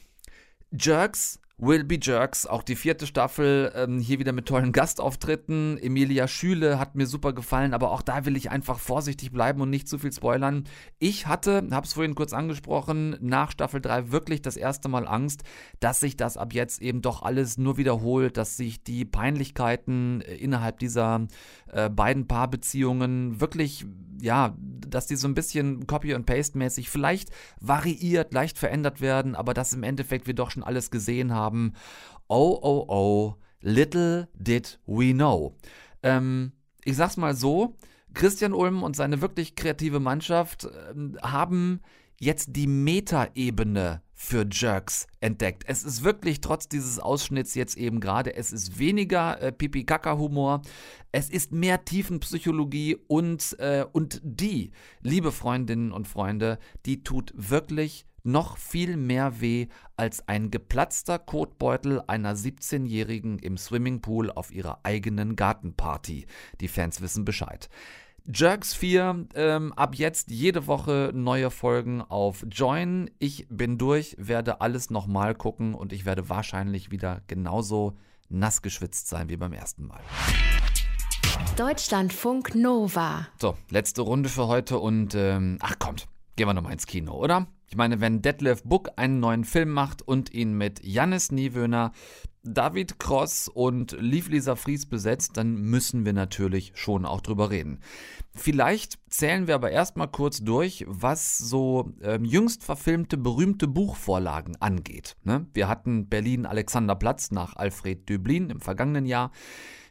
Jerks 0.71 1.41
Will 1.59 1.85
Be 1.85 1.99
Jerks, 2.01 2.47
auch 2.47 2.63
die 2.63 2.75
vierte 2.75 3.07
Staffel, 3.07 3.73
ähm, 3.77 4.01
hier 4.01 4.19
wieder 4.19 4.33
mit 4.33 4.47
tollen 4.47 4.73
Gastauftritten. 4.73 5.79
Emilia 5.79 6.27
Schüle 6.27 6.79
hat 6.79 6.95
mir 6.97 7.07
super 7.07 7.33
gefallen, 7.33 7.75
aber 7.75 7.93
auch 7.93 8.03
da 8.03 8.25
will 8.25 8.37
ich 8.37 8.51
einfach 8.51 8.79
vorsichtig 8.79 9.33
bleiben 9.33 9.61
und 9.61 9.71
nicht 9.71 9.87
zu 9.87 9.99
viel 9.99 10.13
spoilern. 10.13 10.65
Ich 10.99 11.27
hatte, 11.27 11.69
hab's 11.71 11.93
vorhin 11.93 12.15
kurz 12.15 12.33
angesprochen, 12.33 13.17
nach 13.21 13.53
Staffel 13.53 13.81
3 13.81 14.11
wirklich 14.11 14.43
das 14.43 14.57
erste 14.57 14.89
Mal 14.89 15.07
Angst, 15.07 15.43
dass 15.79 16.01
sich 16.01 16.17
das 16.17 16.37
ab 16.37 16.53
jetzt 16.53 16.81
eben 16.83 17.03
doch 17.03 17.23
alles 17.23 17.59
nur 17.59 17.77
wiederholt, 17.77 18.37
dass 18.37 18.57
sich 18.57 18.83
die 18.83 19.05
Peinlichkeiten 19.05 20.23
äh, 20.23 20.35
innerhalb 20.35 20.79
dieser 20.79 21.27
äh, 21.71 21.91
beiden 21.91 22.27
Paarbeziehungen 22.27 23.41
wirklich, 23.41 23.87
ja, 24.21 24.57
dass 24.59 25.07
die 25.07 25.17
so 25.17 25.29
ein 25.29 25.35
bisschen 25.35 25.87
Copy- 25.87 26.15
und 26.15 26.27
Paste-mäßig 26.27 26.91
vielleicht 26.91 27.31
variiert, 27.61 28.33
leicht 28.33 28.59
verändert 28.59 29.01
werden, 29.01 29.37
aber 29.37 29.55
dass 29.55 29.73
im 29.75 29.83
Endeffekt 29.83 30.27
wir 30.27 30.35
doch 30.35 30.51
schon 30.51 30.63
alles 30.63 30.91
gesehen 30.91 31.33
haben 31.33 31.42
haben, 31.43 31.75
oh, 32.29 32.59
oh, 32.63 32.85
oh, 32.89 33.35
little 33.61 34.29
did 34.35 34.79
we 34.87 35.13
know. 35.13 35.57
Ähm, 36.03 36.53
ich 36.85 36.97
sag's 36.97 37.17
mal 37.17 37.35
so, 37.35 37.77
Christian 38.15 38.53
Ulm 38.53 38.83
und 38.83 38.97
seine 38.97 39.21
wirklich 39.21 39.55
kreative 39.55 40.01
Mannschaft 40.01 40.65
äh, 40.65 40.95
haben 41.23 41.81
jetzt 42.21 42.55
die 42.55 42.67
Metaebene 42.67 44.03
für 44.15 44.47
Jerks 44.49 45.09
entdeckt. 45.21 45.65
Es 45.67 45.83
ist 45.83 46.05
wirklich 46.05 46.41
trotz 46.41 46.69
dieses 46.69 47.01
Ausschnitts 47.01 47.57
jetzt 47.57 47.77
eben 47.77 47.99
gerade, 47.99 48.37
es 48.37 48.53
ist 48.53 48.79
weniger 48.79 49.41
äh, 49.43 49.51
Pipi-Kaka-Humor, 49.51 50.63
es 51.11 51.29
ist 51.29 51.51
mehr 51.51 51.85
Tiefenpsychologie 51.85 52.99
und, 53.09 53.57
äh, 53.59 53.85
und 53.91 54.21
die, 54.23 54.71
liebe 55.01 55.33
Freundinnen 55.33 55.91
und 55.91 56.07
Freunde, 56.07 56.61
die 56.87 57.03
tut 57.03 57.33
wirklich 57.35 58.07
noch 58.23 58.57
viel 58.57 58.97
mehr 58.97 59.41
weh 59.41 59.69
als 59.97 60.29
ein 60.29 60.51
geplatzter 60.51 61.19
Kotbeutel 61.19 62.03
einer 62.07 62.35
17-Jährigen 62.35 63.39
im 63.39 63.57
Swimmingpool 63.57 64.31
auf 64.31 64.53
ihrer 64.53 64.81
eigenen 64.83 65.37
Gartenparty. 65.37 66.27
Die 66.61 66.69
Fans 66.69 67.01
wissen 67.01 67.25
Bescheid. 67.25 67.69
Jerks 68.25 68.73
4, 68.75 69.27
ähm, 69.35 69.73
ab 69.73 69.97
jetzt 69.97 70.31
jede 70.31 70.69
Woche 70.69 71.11
neue 71.13 71.51
Folgen 71.51 72.03
auf 72.03 72.47
Join. 72.49 73.11
Ich 73.19 73.49
bin 73.51 73.79
durch, 73.79 74.15
werde 74.17 74.61
alles 74.61 74.91
nochmal 74.91 75.35
gucken 75.35 75.75
und 75.75 75.93
ich 75.93 76.05
werde 76.05 76.29
wahrscheinlich 76.29 76.93
wieder 76.93 77.23
genauso 77.27 77.97
nass 78.29 78.63
geschwitzt 78.63 79.09
sein 79.09 79.29
wie 79.29 79.37
beim 79.37 79.53
ersten 79.53 79.87
Mal. 79.87 80.01
Deutschlandfunk 81.57 82.55
Nova. 82.55 83.27
So, 83.41 83.57
letzte 83.71 84.03
Runde 84.03 84.29
für 84.29 84.47
heute 84.47 84.79
und 84.79 85.15
ähm, 85.17 85.59
ach 85.61 85.79
kommt, 85.81 86.07
gehen 86.37 86.47
wir 86.47 86.55
nochmal 86.55 86.73
ins 86.75 86.87
Kino, 86.87 87.15
oder? 87.15 87.49
Ich 87.73 87.77
meine, 87.79 88.03
wenn 88.03 88.21
Detlef 88.21 88.63
Buck 88.65 88.91
einen 88.97 89.19
neuen 89.19 89.47
Film 89.47 89.71
macht 89.71 90.03
und 90.03 90.35
ihn 90.35 90.53
mit 90.53 90.85
Jannis 90.85 91.33
Niewöhner, 91.33 91.93
David 92.45 92.99
Cross 92.99 93.49
und 93.49 93.97
Liv 93.99 94.29
Lisa 94.29 94.57
Fries 94.57 94.85
besetzt, 94.85 95.39
dann 95.39 95.55
müssen 95.55 96.05
wir 96.05 96.13
natürlich 96.13 96.73
schon 96.75 97.07
auch 97.07 97.23
drüber 97.23 97.49
reden. 97.49 97.81
Vielleicht 98.35 98.99
zählen 99.11 99.47
wir 99.47 99.55
aber 99.55 99.71
erstmal 99.71 100.09
kurz 100.09 100.43
durch, 100.43 100.87
was 100.89 101.37
so 101.37 101.93
ähm, 102.03 102.25
jüngst 102.25 102.65
verfilmte 102.65 103.19
berühmte 103.19 103.69
Buchvorlagen 103.69 104.57
angeht. 104.61 105.17
Ne? 105.23 105.47
Wir 105.53 105.69
hatten 105.69 106.09
Berlin 106.09 106.47
Alexanderplatz 106.47 107.31
nach 107.31 107.57
Alfred 107.57 108.09
Döblin 108.09 108.49
im 108.49 108.61
vergangenen 108.61 109.05
Jahr. 109.05 109.31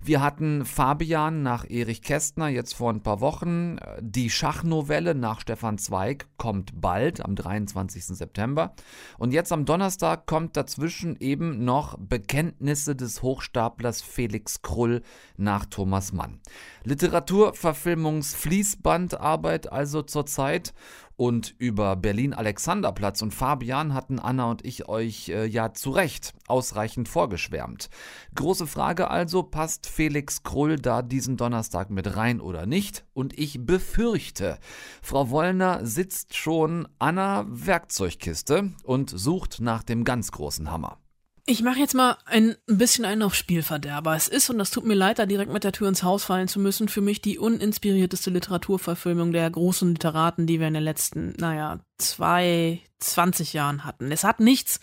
Wir 0.03 0.23
hatten 0.23 0.65
Fabian 0.65 1.43
nach 1.43 1.69
Erich 1.69 2.01
Kästner 2.01 2.47
jetzt 2.47 2.73
vor 2.73 2.91
ein 2.91 3.03
paar 3.03 3.21
Wochen. 3.21 3.77
Die 3.99 4.31
Schachnovelle 4.31 5.13
nach 5.13 5.41
Stefan 5.41 5.77
Zweig 5.77 6.27
kommt 6.37 6.81
bald 6.81 7.23
am 7.23 7.35
23. 7.35 8.05
September. 8.05 8.73
Und 9.19 9.31
jetzt 9.31 9.51
am 9.51 9.65
Donnerstag 9.65 10.25
kommt 10.25 10.57
dazwischen 10.57 11.17
eben 11.19 11.63
noch 11.63 11.99
Bekenntnisse 11.99 12.95
des 12.95 13.21
Hochstaplers 13.21 14.01
Felix 14.01 14.63
Krull 14.63 15.03
nach 15.37 15.67
Thomas 15.67 16.13
Mann. 16.13 16.39
Literaturverfilmungsfließbandarbeit 18.31 19.71
also 19.71 20.01
zurzeit. 20.01 20.73
Und 21.17 21.53
über 21.59 21.95
Berlin-Alexanderplatz 21.97 23.21
und 23.21 23.31
Fabian 23.31 23.93
hatten 23.93 24.17
Anna 24.17 24.49
und 24.49 24.65
ich 24.65 24.89
euch 24.89 25.29
äh, 25.29 25.45
ja 25.45 25.71
zu 25.71 25.91
Recht 25.91 26.33
ausreichend 26.47 27.07
vorgeschwärmt. 27.07 27.91
Große 28.33 28.65
Frage 28.65 29.11
also, 29.11 29.43
passt 29.43 29.85
Felix 29.85 30.41
Krull 30.41 30.77
da 30.77 31.03
diesen 31.03 31.37
Donnerstag 31.37 31.91
mit 31.91 32.15
rein 32.15 32.41
oder 32.41 32.65
nicht? 32.65 33.05
Und 33.13 33.37
ich 33.37 33.63
befürchte, 33.63 34.57
Frau 35.03 35.29
Wollner 35.29 35.85
sitzt 35.85 36.35
schon 36.35 36.87
an 36.97 37.19
einer 37.19 37.45
Werkzeugkiste 37.47 38.71
und 38.83 39.11
sucht 39.11 39.59
nach 39.61 39.83
dem 39.83 40.05
ganz 40.05 40.31
großen 40.31 40.71
Hammer. 40.71 41.00
Ich 41.45 41.63
mache 41.63 41.79
jetzt 41.79 41.95
mal 41.95 42.17
ein 42.25 42.55
bisschen 42.67 43.03
einen 43.03 43.23
auf 43.23 43.33
Spielverderber. 43.33 44.15
Es 44.15 44.27
ist, 44.27 44.49
und 44.49 44.59
das 44.59 44.69
tut 44.69 44.85
mir 44.85 44.93
leid, 44.93 45.17
da 45.17 45.25
direkt 45.25 45.51
mit 45.51 45.63
der 45.63 45.71
Tür 45.71 45.89
ins 45.89 46.03
Haus 46.03 46.23
fallen 46.23 46.47
zu 46.47 46.59
müssen, 46.59 46.87
für 46.87 47.01
mich 47.01 47.21
die 47.21 47.39
uninspirierteste 47.39 48.29
Literaturverfilmung 48.29 49.31
der 49.31 49.49
großen 49.49 49.89
Literaten, 49.89 50.45
die 50.45 50.59
wir 50.59 50.67
in 50.67 50.75
den 50.75 50.83
letzten, 50.83 51.33
naja, 51.37 51.79
zwei, 52.01 52.81
20 52.99 53.53
Jahren 53.53 53.83
hatten. 53.83 54.11
Es 54.11 54.23
hat 54.23 54.39
nichts 54.39 54.79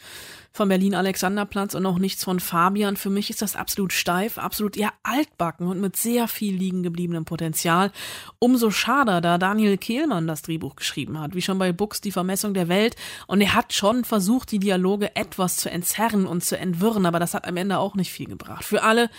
von 0.58 0.68
Berlin 0.68 0.94
Alexanderplatz 0.96 1.74
und 1.74 1.86
auch 1.86 1.98
nichts 1.98 2.24
von 2.24 2.40
Fabian. 2.40 2.96
Für 2.96 3.10
mich 3.10 3.30
ist 3.30 3.42
das 3.42 3.54
absolut 3.54 3.92
steif, 3.92 4.38
absolut 4.38 4.76
eher 4.76 4.92
altbacken 5.04 5.68
und 5.68 5.80
mit 5.80 5.94
sehr 5.94 6.26
viel 6.26 6.56
liegen 6.56 6.82
gebliebenem 6.82 7.24
Potenzial. 7.24 7.92
Umso 8.40 8.70
schade, 8.70 9.20
da 9.20 9.38
Daniel 9.38 9.78
Kehlmann 9.78 10.26
das 10.26 10.42
Drehbuch 10.42 10.74
geschrieben 10.74 11.20
hat, 11.20 11.36
wie 11.36 11.42
schon 11.42 11.58
bei 11.58 11.72
Books 11.72 12.00
Die 12.00 12.10
Vermessung 12.10 12.54
der 12.54 12.66
Welt. 12.66 12.96
Und 13.28 13.40
er 13.40 13.54
hat 13.54 13.72
schon 13.72 14.04
versucht, 14.04 14.50
die 14.50 14.58
Dialoge 14.58 15.14
etwas 15.14 15.56
zu 15.56 15.70
entzerren 15.70 16.26
und 16.26 16.42
zu 16.42 16.58
entwirren, 16.58 17.06
aber 17.06 17.20
das 17.20 17.34
hat 17.34 17.46
am 17.46 17.56
Ende 17.56 17.78
auch 17.78 17.94
nicht 17.94 18.10
viel 18.10 18.26
gebracht. 18.26 18.64
Für 18.64 18.82
alle, 18.82 19.10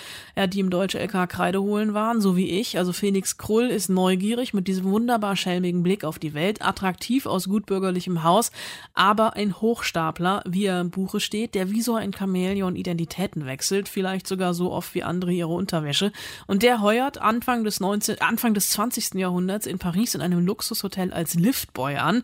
die 0.50 0.60
im 0.60 0.70
Deutsche 0.70 1.00
LK 1.00 1.30
Kreide 1.30 1.62
holen 1.62 1.94
waren, 1.94 2.20
so 2.20 2.36
wie 2.36 2.50
ich, 2.50 2.78
also 2.78 2.92
Felix 2.92 3.38
Krull 3.38 3.68
ist 3.68 3.88
neugierig 3.88 4.54
mit 4.54 4.68
diesem 4.68 4.86
wunderbar 4.86 5.38
schelmigen 5.38 5.84
Blick 5.84 6.04
auf 6.04 6.20
die 6.20 6.34
Welt, 6.34 6.62
attraktiv 6.62 7.28
aus 7.28 7.48
gutbürgerlichem 7.90 8.24
Haus, 8.24 8.52
aber 8.94 9.36
ein 9.36 9.60
Hochstapler, 9.60 10.44
wie 10.46 10.66
er 10.66 10.82
im 10.82 10.92
Buche 10.92 11.20
steht, 11.20 11.56
der 11.56 11.72
wie 11.72 11.82
so 11.82 11.96
ein 11.96 12.14
Chamäleon 12.14 12.76
Identitäten 12.76 13.46
wechselt, 13.46 13.90
vielleicht 13.90 14.28
sogar 14.28 14.54
so 14.54 14.72
oft 14.72 14.94
wie 14.94 15.04
andere 15.04 15.32
ihre 15.32 15.54
Unterwäsche. 15.54 16.12
Und 16.48 16.64
der 16.64 16.82
heuert 16.82 17.20
Anfang 17.20 17.64
des 17.64 17.80
19, 17.80 18.22
Anfang 18.22 18.54
des 18.54 18.70
20. 18.70 19.16
Jahrhunderts 19.16 19.66
in 19.66 19.80
Paris 19.80 20.16
in 20.16 20.22
einem 20.22 20.46
Luxushotel 20.46 21.12
als 21.12 21.34
Liftboy 21.34 21.98
an, 21.98 22.24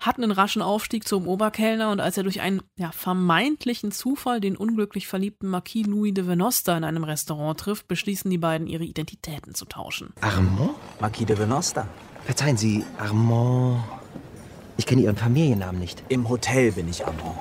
hat 0.00 0.18
einen 0.18 0.32
raschen 0.32 0.62
Aufstieg 0.62 1.06
zum 1.06 1.28
Oberkellner 1.28 1.90
und 1.90 2.00
als 2.00 2.16
er 2.16 2.24
durch 2.24 2.40
einen 2.40 2.62
ja, 2.76 2.90
vermeintlichen 2.92 3.92
Zufall 3.92 4.40
den 4.40 4.56
unglücklich 4.56 5.06
verliebten 5.06 5.48
Marquis 5.48 5.86
Louis 5.86 6.12
de 6.12 6.26
Venosta 6.26 6.76
in 6.76 6.84
einem 6.84 7.04
Restaurant 7.04 7.58
trifft, 7.58 7.88
beschließen 7.88 8.30
die 8.30 8.38
beiden 8.38 8.66
ihre 8.66 8.84
Identitäten 8.84 9.54
zu 9.54 9.64
tauschen. 9.64 10.12
Armand? 10.20 10.72
Marquis 11.00 11.26
de 11.26 11.38
Venosta. 11.38 11.88
Verzeihen 12.24 12.56
Sie, 12.56 12.84
Armand. 12.98 14.03
Ich 14.76 14.86
kenne 14.86 15.02
Ihren 15.02 15.16
Familiennamen 15.16 15.80
nicht. 15.80 16.02
Im 16.08 16.28
Hotel 16.28 16.72
bin 16.72 16.88
ich 16.88 17.06
Armand. 17.06 17.38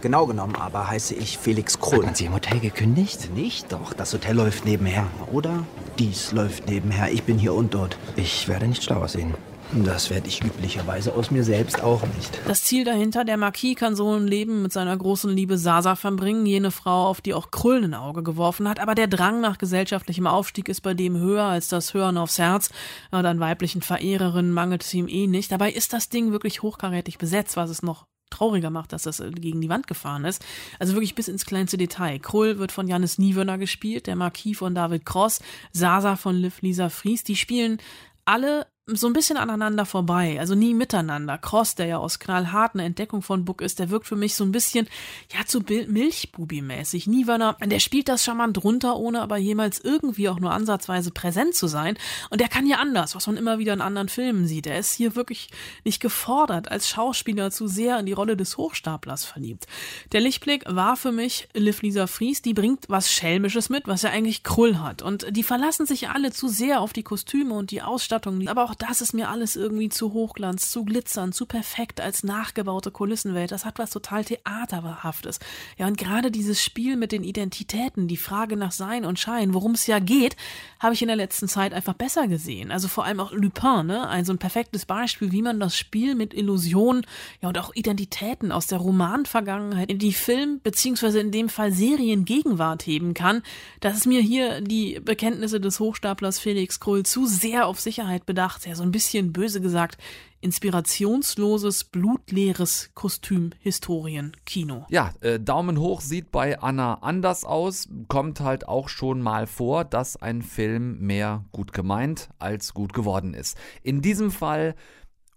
Genau 0.00 0.26
genommen 0.26 0.56
aber 0.56 0.88
heiße 0.88 1.14
ich 1.14 1.38
Felix 1.38 1.78
Krull. 1.78 1.98
Hat 1.98 2.04
man 2.06 2.14
Sie 2.14 2.26
im 2.26 2.34
Hotel 2.34 2.60
gekündigt? 2.60 3.30
Nicht 3.34 3.72
doch, 3.72 3.92
das 3.92 4.12
Hotel 4.12 4.36
läuft 4.36 4.64
nebenher. 4.64 5.06
Oder 5.32 5.64
dies 5.98 6.32
läuft 6.32 6.68
nebenher. 6.68 7.10
Ich 7.12 7.22
bin 7.22 7.38
hier 7.38 7.54
und 7.54 7.74
dort. 7.74 7.96
Ich 8.16 8.48
werde 8.48 8.66
nicht 8.66 8.82
schlauer 8.82 9.08
sehen. 9.08 9.34
Das 9.72 10.08
werde 10.08 10.28
ich 10.28 10.42
üblicherweise 10.42 11.12
aus 11.14 11.30
mir 11.30 11.44
selbst 11.44 11.82
auch 11.82 12.02
nicht. 12.16 12.40
Das 12.46 12.62
Ziel 12.62 12.84
dahinter, 12.84 13.24
der 13.24 13.36
Marquis 13.36 13.76
kann 13.76 13.94
so 13.94 14.14
ein 14.14 14.26
Leben 14.26 14.62
mit 14.62 14.72
seiner 14.72 14.96
großen 14.96 15.30
Liebe 15.30 15.58
Sasa 15.58 15.94
verbringen, 15.94 16.46
jene 16.46 16.70
Frau, 16.70 17.06
auf 17.06 17.20
die 17.20 17.34
auch 17.34 17.50
Krullen 17.50 17.84
ein 17.84 17.94
Auge 17.94 18.22
geworfen 18.22 18.66
hat, 18.66 18.80
aber 18.80 18.94
der 18.94 19.08
Drang 19.08 19.42
nach 19.42 19.58
gesellschaftlichem 19.58 20.26
Aufstieg 20.26 20.70
ist 20.70 20.80
bei 20.80 20.94
dem 20.94 21.18
höher 21.18 21.44
als 21.44 21.68
das 21.68 21.92
Hören 21.92 22.16
aufs 22.16 22.38
Herz. 22.38 22.70
Und 23.10 23.26
an 23.26 23.40
weiblichen 23.40 23.82
Verehrerinnen 23.82 24.52
mangelt 24.52 24.84
es 24.84 24.94
ihm 24.94 25.06
eh 25.06 25.26
nicht. 25.26 25.52
Dabei 25.52 25.70
ist 25.70 25.92
das 25.92 26.08
Ding 26.08 26.32
wirklich 26.32 26.62
hochkarätig 26.62 27.18
besetzt, 27.18 27.56
was 27.56 27.68
es 27.68 27.82
noch 27.82 28.06
trauriger 28.30 28.70
macht, 28.70 28.92
dass 28.92 29.02
das 29.02 29.22
gegen 29.34 29.60
die 29.60 29.68
Wand 29.68 29.86
gefahren 29.86 30.24
ist. 30.24 30.44
Also 30.78 30.94
wirklich 30.94 31.14
bis 31.14 31.28
ins 31.28 31.44
kleinste 31.44 31.76
Detail. 31.76 32.18
Krull 32.18 32.58
wird 32.58 32.72
von 32.72 32.88
Janis 32.88 33.18
Niewöhner 33.18 33.58
gespielt, 33.58 34.06
der 34.06 34.16
Marquis 34.16 34.58
von 34.58 34.74
David 34.74 35.04
Cross, 35.04 35.40
Sasa 35.72 36.16
von 36.16 36.36
Liv 36.36 36.62
Lisa 36.62 36.88
Fries. 36.88 37.24
Die 37.24 37.36
spielen 37.36 37.78
alle 38.24 38.66
so 38.96 39.06
ein 39.06 39.12
bisschen 39.12 39.36
aneinander 39.36 39.84
vorbei, 39.84 40.38
also 40.40 40.54
nie 40.54 40.72
miteinander. 40.72 41.36
Cross, 41.36 41.74
der 41.74 41.86
ja 41.86 41.98
aus 41.98 42.18
knallhart 42.18 42.74
eine 42.74 42.84
Entdeckung 42.84 43.22
von 43.22 43.44
Book 43.44 43.60
ist, 43.60 43.78
der 43.78 43.90
wirkt 43.90 44.06
für 44.06 44.16
mich 44.16 44.34
so 44.34 44.44
ein 44.44 44.52
bisschen, 44.52 44.88
ja, 45.32 45.44
zu 45.44 45.60
Milchbubi-mäßig. 45.60 47.08
Niewörner, 47.08 47.56
der 47.62 47.80
spielt 47.80 48.08
das 48.08 48.24
charmant 48.24 48.62
runter, 48.64 48.96
ohne 48.96 49.20
aber 49.20 49.36
jemals 49.36 49.78
irgendwie 49.78 50.28
auch 50.28 50.40
nur 50.40 50.52
ansatzweise 50.52 51.10
präsent 51.10 51.54
zu 51.54 51.66
sein. 51.66 51.98
Und 52.30 52.40
der 52.40 52.48
kann 52.48 52.66
ja 52.66 52.78
anders, 52.78 53.14
was 53.14 53.26
man 53.26 53.36
immer 53.36 53.58
wieder 53.58 53.74
in 53.74 53.80
anderen 53.80 54.08
Filmen 54.08 54.46
sieht. 54.46 54.66
Er 54.66 54.78
ist 54.78 54.94
hier 54.94 55.14
wirklich 55.14 55.50
nicht 55.84 56.00
gefordert, 56.00 56.70
als 56.70 56.88
Schauspieler 56.88 57.50
zu 57.50 57.66
sehr 57.66 57.98
in 57.98 58.06
die 58.06 58.12
Rolle 58.12 58.36
des 58.36 58.56
Hochstaplers 58.56 59.24
verliebt. 59.24 59.66
Der 60.12 60.20
Lichtblick 60.20 60.64
war 60.66 60.96
für 60.96 61.12
mich 61.12 61.48
Liv 61.52 61.82
Lisa 61.82 62.06
Fries, 62.06 62.42
die 62.42 62.54
bringt 62.54 62.86
was 62.88 63.12
Schelmisches 63.12 63.68
mit, 63.68 63.86
was 63.86 64.04
er 64.04 64.12
eigentlich 64.12 64.42
Krull 64.44 64.78
hat. 64.78 65.02
Und 65.02 65.26
die 65.36 65.42
verlassen 65.42 65.84
sich 65.84 66.08
alle 66.08 66.32
zu 66.32 66.48
sehr 66.48 66.80
auf 66.80 66.92
die 66.92 67.02
Kostüme 67.02 67.54
und 67.54 67.70
die 67.70 67.82
Ausstattung, 67.82 68.48
aber 68.48 68.64
auch 68.64 68.77
das 68.78 69.00
ist 69.00 69.12
mir 69.12 69.28
alles 69.28 69.56
irgendwie 69.56 69.88
zu 69.88 70.12
hochglanz, 70.12 70.70
zu 70.70 70.84
glitzern, 70.84 71.32
zu 71.32 71.46
perfekt 71.46 72.00
als 72.00 72.22
nachgebaute 72.22 72.92
Kulissenwelt. 72.92 73.50
Das 73.50 73.64
hat 73.64 73.78
was 73.78 73.90
total 73.90 74.24
Theaterbehaftes. 74.24 75.40
Ja, 75.76 75.88
und 75.88 75.98
gerade 75.98 76.30
dieses 76.30 76.62
Spiel 76.62 76.96
mit 76.96 77.10
den 77.10 77.24
Identitäten, 77.24 78.06
die 78.06 78.16
Frage 78.16 78.56
nach 78.56 78.70
Sein 78.70 79.04
und 79.04 79.18
Schein, 79.18 79.52
worum 79.52 79.72
es 79.72 79.88
ja 79.88 79.98
geht, 79.98 80.36
habe 80.78 80.94
ich 80.94 81.02
in 81.02 81.08
der 81.08 81.16
letzten 81.16 81.48
Zeit 81.48 81.74
einfach 81.74 81.94
besser 81.94 82.28
gesehen. 82.28 82.70
Also 82.70 82.86
vor 82.86 83.04
allem 83.04 83.18
auch 83.18 83.32
Lupin, 83.32 83.86
ne? 83.86 84.08
Ein 84.08 84.24
so 84.24 84.32
ein 84.32 84.38
perfektes 84.38 84.86
Beispiel, 84.86 85.32
wie 85.32 85.42
man 85.42 85.58
das 85.58 85.76
Spiel 85.76 86.14
mit 86.14 86.32
Illusionen, 86.32 87.04
ja, 87.42 87.48
und 87.48 87.58
auch 87.58 87.74
Identitäten 87.74 88.52
aus 88.52 88.68
der 88.68 88.78
Romanvergangenheit 88.78 89.90
in 89.90 89.98
die 89.98 90.12
Film- 90.12 90.60
beziehungsweise 90.62 91.18
in 91.18 91.32
dem 91.32 91.48
Fall 91.48 91.72
Seriengegenwart 91.72 92.86
heben 92.86 93.14
kann. 93.14 93.42
Das 93.80 93.96
ist 93.96 94.06
mir 94.06 94.20
hier 94.20 94.60
die 94.60 95.00
Bekenntnisse 95.00 95.60
des 95.60 95.80
Hochstaplers 95.80 96.38
Felix 96.38 96.78
Krull 96.78 97.04
zu 97.04 97.26
sehr 97.26 97.66
auf 97.66 97.80
Sicherheit 97.80 98.24
bedacht 98.24 98.67
ja 98.68 98.74
so 98.76 98.82
ein 98.82 98.92
bisschen 98.92 99.32
böse 99.32 99.60
gesagt 99.60 99.98
inspirationsloses, 100.40 101.84
blutleeres 101.84 102.90
Kostüm-Historien-Kino. 102.94 104.86
Ja, 104.88 105.12
äh, 105.20 105.40
Daumen 105.40 105.78
hoch 105.80 106.00
sieht 106.00 106.30
bei 106.30 106.60
Anna 106.60 106.94
anders 107.02 107.44
aus. 107.44 107.88
Kommt 108.06 108.40
halt 108.40 108.68
auch 108.68 108.88
schon 108.88 109.20
mal 109.20 109.48
vor, 109.48 109.84
dass 109.84 110.16
ein 110.16 110.42
Film 110.42 111.00
mehr 111.00 111.44
gut 111.50 111.72
gemeint 111.72 112.28
als 112.38 112.72
gut 112.72 112.92
geworden 112.92 113.34
ist. 113.34 113.58
In 113.82 114.00
diesem 114.00 114.30
Fall 114.30 114.76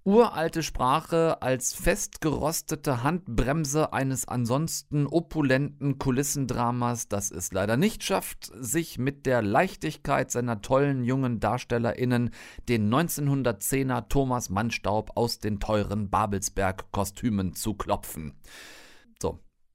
uralte 0.04 0.64
Sprache 0.64 1.42
als 1.42 1.74
festgerostete 1.74 3.04
Handbremse 3.04 3.94
eines 3.94 4.28
ansonsten 4.28 5.06
opulenten 5.06 6.00
Kulissendramas, 6.00 7.08
das 7.08 7.30
es 7.30 7.52
leider 7.52 7.78
nicht 7.78 8.04
schafft, 8.04 8.52
sich 8.60 8.98
mit 8.98 9.26
der 9.26 9.44
Leichtigkeit 9.44 10.32
seiner 10.32 10.62
tollen 10.62 11.04
jungen 11.04 11.40
DarstellerInnen 11.40 12.32
den 12.68 12.92
1910er 12.92 14.08
Thomas 14.08 14.50
Mannstaub 14.50 15.12
aus 15.16 15.38
den 15.38 15.60
teuren 15.60 16.10
Babelsberg-Kostümen 16.10 17.54
zu 17.54 17.76
klopfen. 17.76 18.34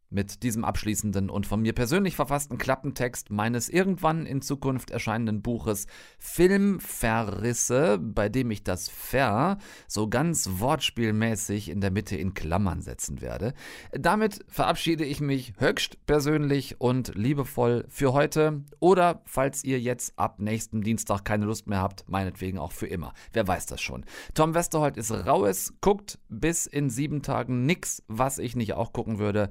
Mit 0.09 0.45
diesem 0.45 0.65
abschließenden 0.65 1.31
und 1.31 1.47
von 1.47 1.61
mir 1.61 1.73
persönlich 1.73 2.15
verfassten 2.15 2.59
Klappentext 2.59 3.31
meines 3.31 3.69
irgendwann 3.69 4.25
in 4.25 4.41
Zukunft 4.41 4.91
erscheinenden 4.91 5.43
Buches 5.43 5.87
Filmverrisse, 6.19 7.99
bei 8.01 8.29
dem 8.29 8.51
ich 8.53 8.63
das 8.63 8.89
Ver 8.89 9.59
so 9.89 10.09
ganz 10.09 10.49
wortspielmäßig 10.61 11.69
in 11.69 11.81
der 11.81 11.91
Mitte 11.91 12.17
in 12.17 12.35
Klammern 12.35 12.83
setzen 12.83 13.21
werde. 13.21 13.53
Damit 13.93 14.45
verabschiede 14.49 15.05
ich 15.05 15.21
mich 15.21 15.55
höchst 15.59 16.07
persönlich 16.07 16.81
und 16.81 17.15
liebevoll 17.17 17.85
für 17.89 18.13
heute 18.13 18.63
oder 18.79 19.23
falls 19.25 19.65
ihr 19.65 19.81
jetzt 19.81 20.19
ab 20.19 20.39
nächsten 20.39 20.83
Dienstag 20.83 21.25
keine 21.25 21.47
Lust 21.47 21.67
mehr 21.67 21.81
habt, 21.81 22.09
meinetwegen 22.09 22.59
auch 22.59 22.73
für 22.73 22.87
immer. 22.87 23.13
Wer 23.33 23.49
weiß 23.49 23.67
das 23.67 23.81
schon. 23.81 24.05
Tom 24.35 24.55
Westerholt 24.55 24.97
ist 24.97 25.11
raues, 25.11 25.75
guckt 25.81 26.19
bis 26.29 26.67
in 26.67 26.91
sieben 26.91 27.23
Tagen 27.23 27.67
nix, 27.67 28.03
was 28.07 28.39
ich 28.39 28.57
nicht 28.57 28.75
auch 28.75 28.93
gucken 28.93 29.19
würde. 29.19 29.51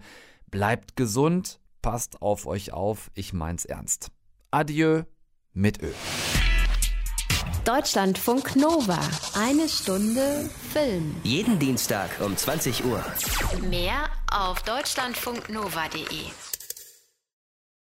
Bleibt 0.56 0.96
gesund, 0.96 1.60
passt 1.82 2.22
auf 2.22 2.46
euch 2.46 2.72
auf, 2.72 3.12
ich 3.14 3.34
mein's 3.34 3.66
ernst. 3.66 4.08
Adieu 4.52 5.04
mit 5.52 5.84
Ö. 5.84 5.92
Deutschlandfunk 7.66 8.56
Nova. 8.56 8.98
Eine 9.38 9.68
Stunde 9.68 10.50
Film. 10.72 11.14
Jeden 11.24 11.60
Dienstag 11.60 12.10
um 12.22 12.38
20 12.38 12.86
Uhr. 12.86 13.04
Mehr 13.70 14.06
auf 14.32 14.62
deutschlandfunknova.de. 14.62 16.55